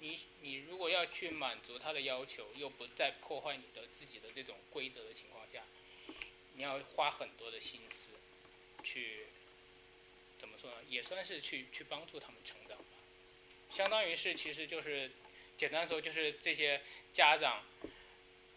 [0.00, 5.62] 你你如果要去满足他的要求，又不再破坏你的自己的这种规则的情况下，
[6.54, 8.10] 你要花很多的心思，
[8.82, 9.26] 去
[10.38, 10.76] 怎么说呢？
[10.88, 12.84] 也算是去去帮助他们成长吧。
[13.70, 15.10] 相当于是，其实就是
[15.56, 16.80] 简单说，就是这些
[17.12, 17.62] 家长，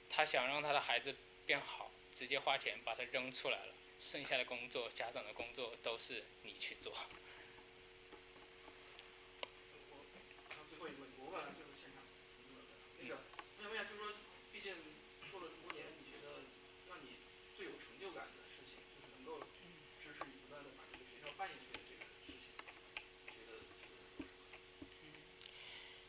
[0.09, 1.13] 他想让他的孩子
[1.45, 3.73] 变好，直接花钱把他扔出来了。
[3.99, 6.91] 剩下的工作，家长的工作都是你去做。
[9.91, 10.05] 我，
[10.49, 12.03] 然后最后一个问题，我本来就是现场
[12.99, 14.11] 那个，我想问一下，就是说，
[14.51, 14.75] 毕竟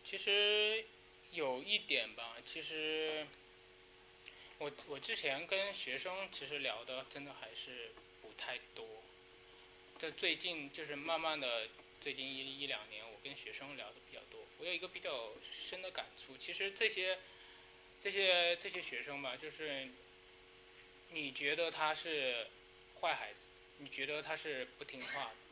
[0.04, 0.82] 其其实
[1.32, 3.26] 有一点吧，其实
[4.56, 7.92] 我我之前跟学生其实聊的真的还是
[8.22, 8.86] 不太多。
[9.98, 11.68] 这最近就是慢慢的，
[12.00, 14.40] 最近一一两年，我跟学生聊的比较多。
[14.60, 15.30] 我有一个比较
[15.68, 17.18] 深的感触，其实这些
[18.02, 19.86] 这些这些学生吧，就是
[21.10, 22.46] 你觉得他是
[22.98, 23.40] 坏孩子，
[23.76, 25.43] 你觉得他是不听话的。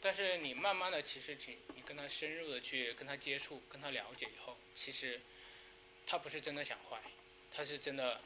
[0.00, 5.20] 但是你慢慢的，其实去你跟他深入的去跟他接触、跟他了解以后，其实
[6.06, 7.00] 他不是真的想坏，
[7.52, 8.20] 他是真的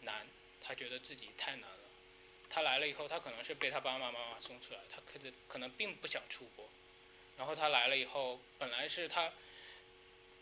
[0.00, 0.26] 难，
[0.60, 1.78] 他觉得自己太难了。
[2.50, 6.68] 他来了以后，他可能是被他爸爸妈妈送出来，他可能可能并不想出国。
[7.38, 9.32] 然后他来了以后，本来是他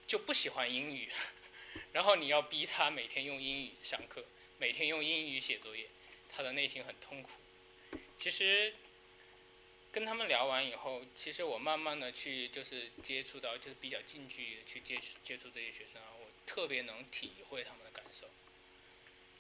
[0.06, 1.10] 就不喜欢英语，
[1.92, 4.24] 然后你要逼他每天用英语上课，
[4.56, 5.86] 每天用英语写作业，
[6.30, 7.30] 他的内心很痛苦。
[8.18, 8.72] 其实。
[9.92, 18.28] 跟他们聊完以后，其实我慢慢的去就是接触到，就是比较近距离的去接触接触这些学生啊，我特别能体会他们的感受。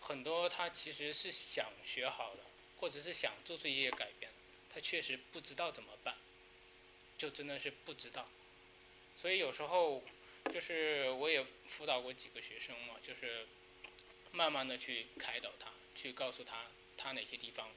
[0.00, 2.42] 很多他其实是想学好的，
[2.78, 4.30] 或者是想做出一些改变，
[4.74, 6.16] 他确实不知道怎么办，
[7.16, 8.28] 就真的是不知道。
[9.16, 10.02] 所以有时候
[10.52, 13.46] 就是我也辅导过几个学生嘛，就是
[14.32, 16.66] 慢慢的去开导他，去告诉他
[16.96, 17.68] 他哪些地方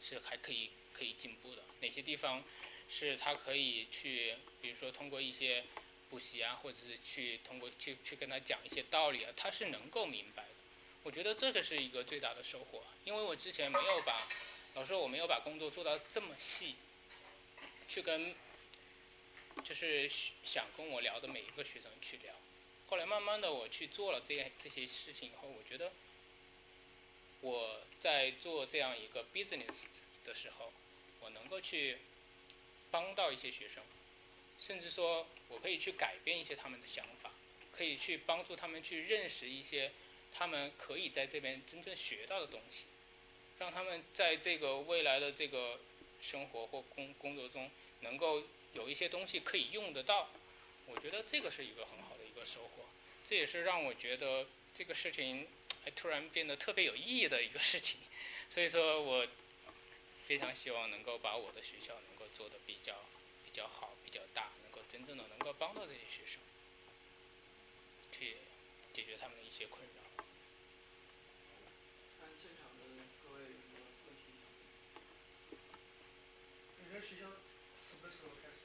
[0.00, 0.70] 是还可以。
[0.92, 2.42] 可以进步的哪些地方，
[2.88, 5.64] 是他可以去，比如说通过一些
[6.10, 10.48] 补习啊，或者是去通过去去跟他讲一些道理啊，他是能够明白的。
[11.02, 14.22] 我觉得这个是一个最大的收获，因为我之前没有把，
[14.74, 16.76] 老师我没有把工作做到这么细，
[17.88, 18.34] 去跟，
[19.64, 20.10] 就是
[20.44, 22.32] 想跟我聊的每一个学生去聊。
[22.88, 25.90] 后来慢慢的我去做了这样这些事情以后，我觉得
[27.40, 29.86] 我在做这样一个 business
[30.24, 30.72] 的时候。
[31.22, 31.98] 我能够去
[32.90, 33.82] 帮到一些学生，
[34.58, 37.30] 甚至说我可以去改变一些他们的想法，
[37.70, 39.92] 可以去帮助他们去认识一些
[40.32, 42.84] 他们可以在这边真正学到的东西，
[43.58, 45.78] 让他们在这个未来的这个
[46.20, 47.70] 生活或工工作中
[48.00, 48.42] 能够
[48.74, 50.28] 有一些东西可以用得到。
[50.86, 52.84] 我觉得这个是一个很好的一个收获，
[53.28, 55.46] 这也是让我觉得这个事情
[55.84, 58.00] 还突然变得特别有意义的一个事情。
[58.50, 59.26] 所以说我。
[60.32, 62.96] 非常希望能够把我的学校能够做的比较
[63.44, 66.40] 比较好、比较大，能够真正的能够帮到这些学生，
[68.18, 68.38] 去
[68.94, 70.24] 解决他们的一些困扰。
[72.18, 75.60] 看现场的各位有什么问题想？
[76.80, 77.28] 你的学校
[77.84, 78.56] 什么时候开始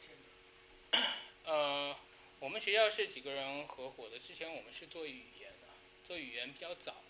[0.00, 1.06] 建的？
[1.44, 1.94] 呃，
[2.40, 5.68] 我们学校是几个人合伙的，之前我们是做语言的，
[6.06, 7.04] 做语言比较早。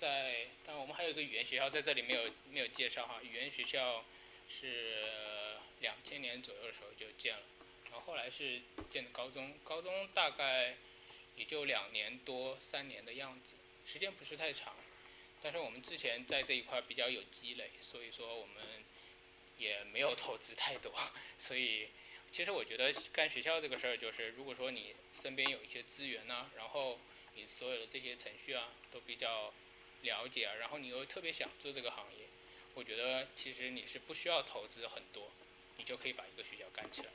[0.00, 3.20] 在，但我们还有一个语言学校在这里没有没有介绍哈。
[3.20, 4.04] 语言学校
[4.48, 7.42] 是两千年左右的时候就建了，
[7.84, 8.60] 然后后来是
[8.90, 10.76] 建的高中，高中大概
[11.34, 13.54] 也就两年多三年的样子，
[13.92, 14.72] 时间不是太长。
[15.42, 18.64] 但是我们之前在这一块比较有积累，所以说我们
[19.58, 20.92] 也没有投资太多。
[21.40, 21.88] 所以
[22.30, 27.00] 其实我觉得干学校这个事儿，就是如果说你身边有一些资源呢，然后
[27.34, 29.52] 你所有的这些程序啊都比较。
[30.02, 32.26] 了解啊，然后你又特别想做这个行业，
[32.74, 35.30] 我觉得其实你是不需要投资很多，
[35.76, 37.08] 你就可以把一个学校干起来。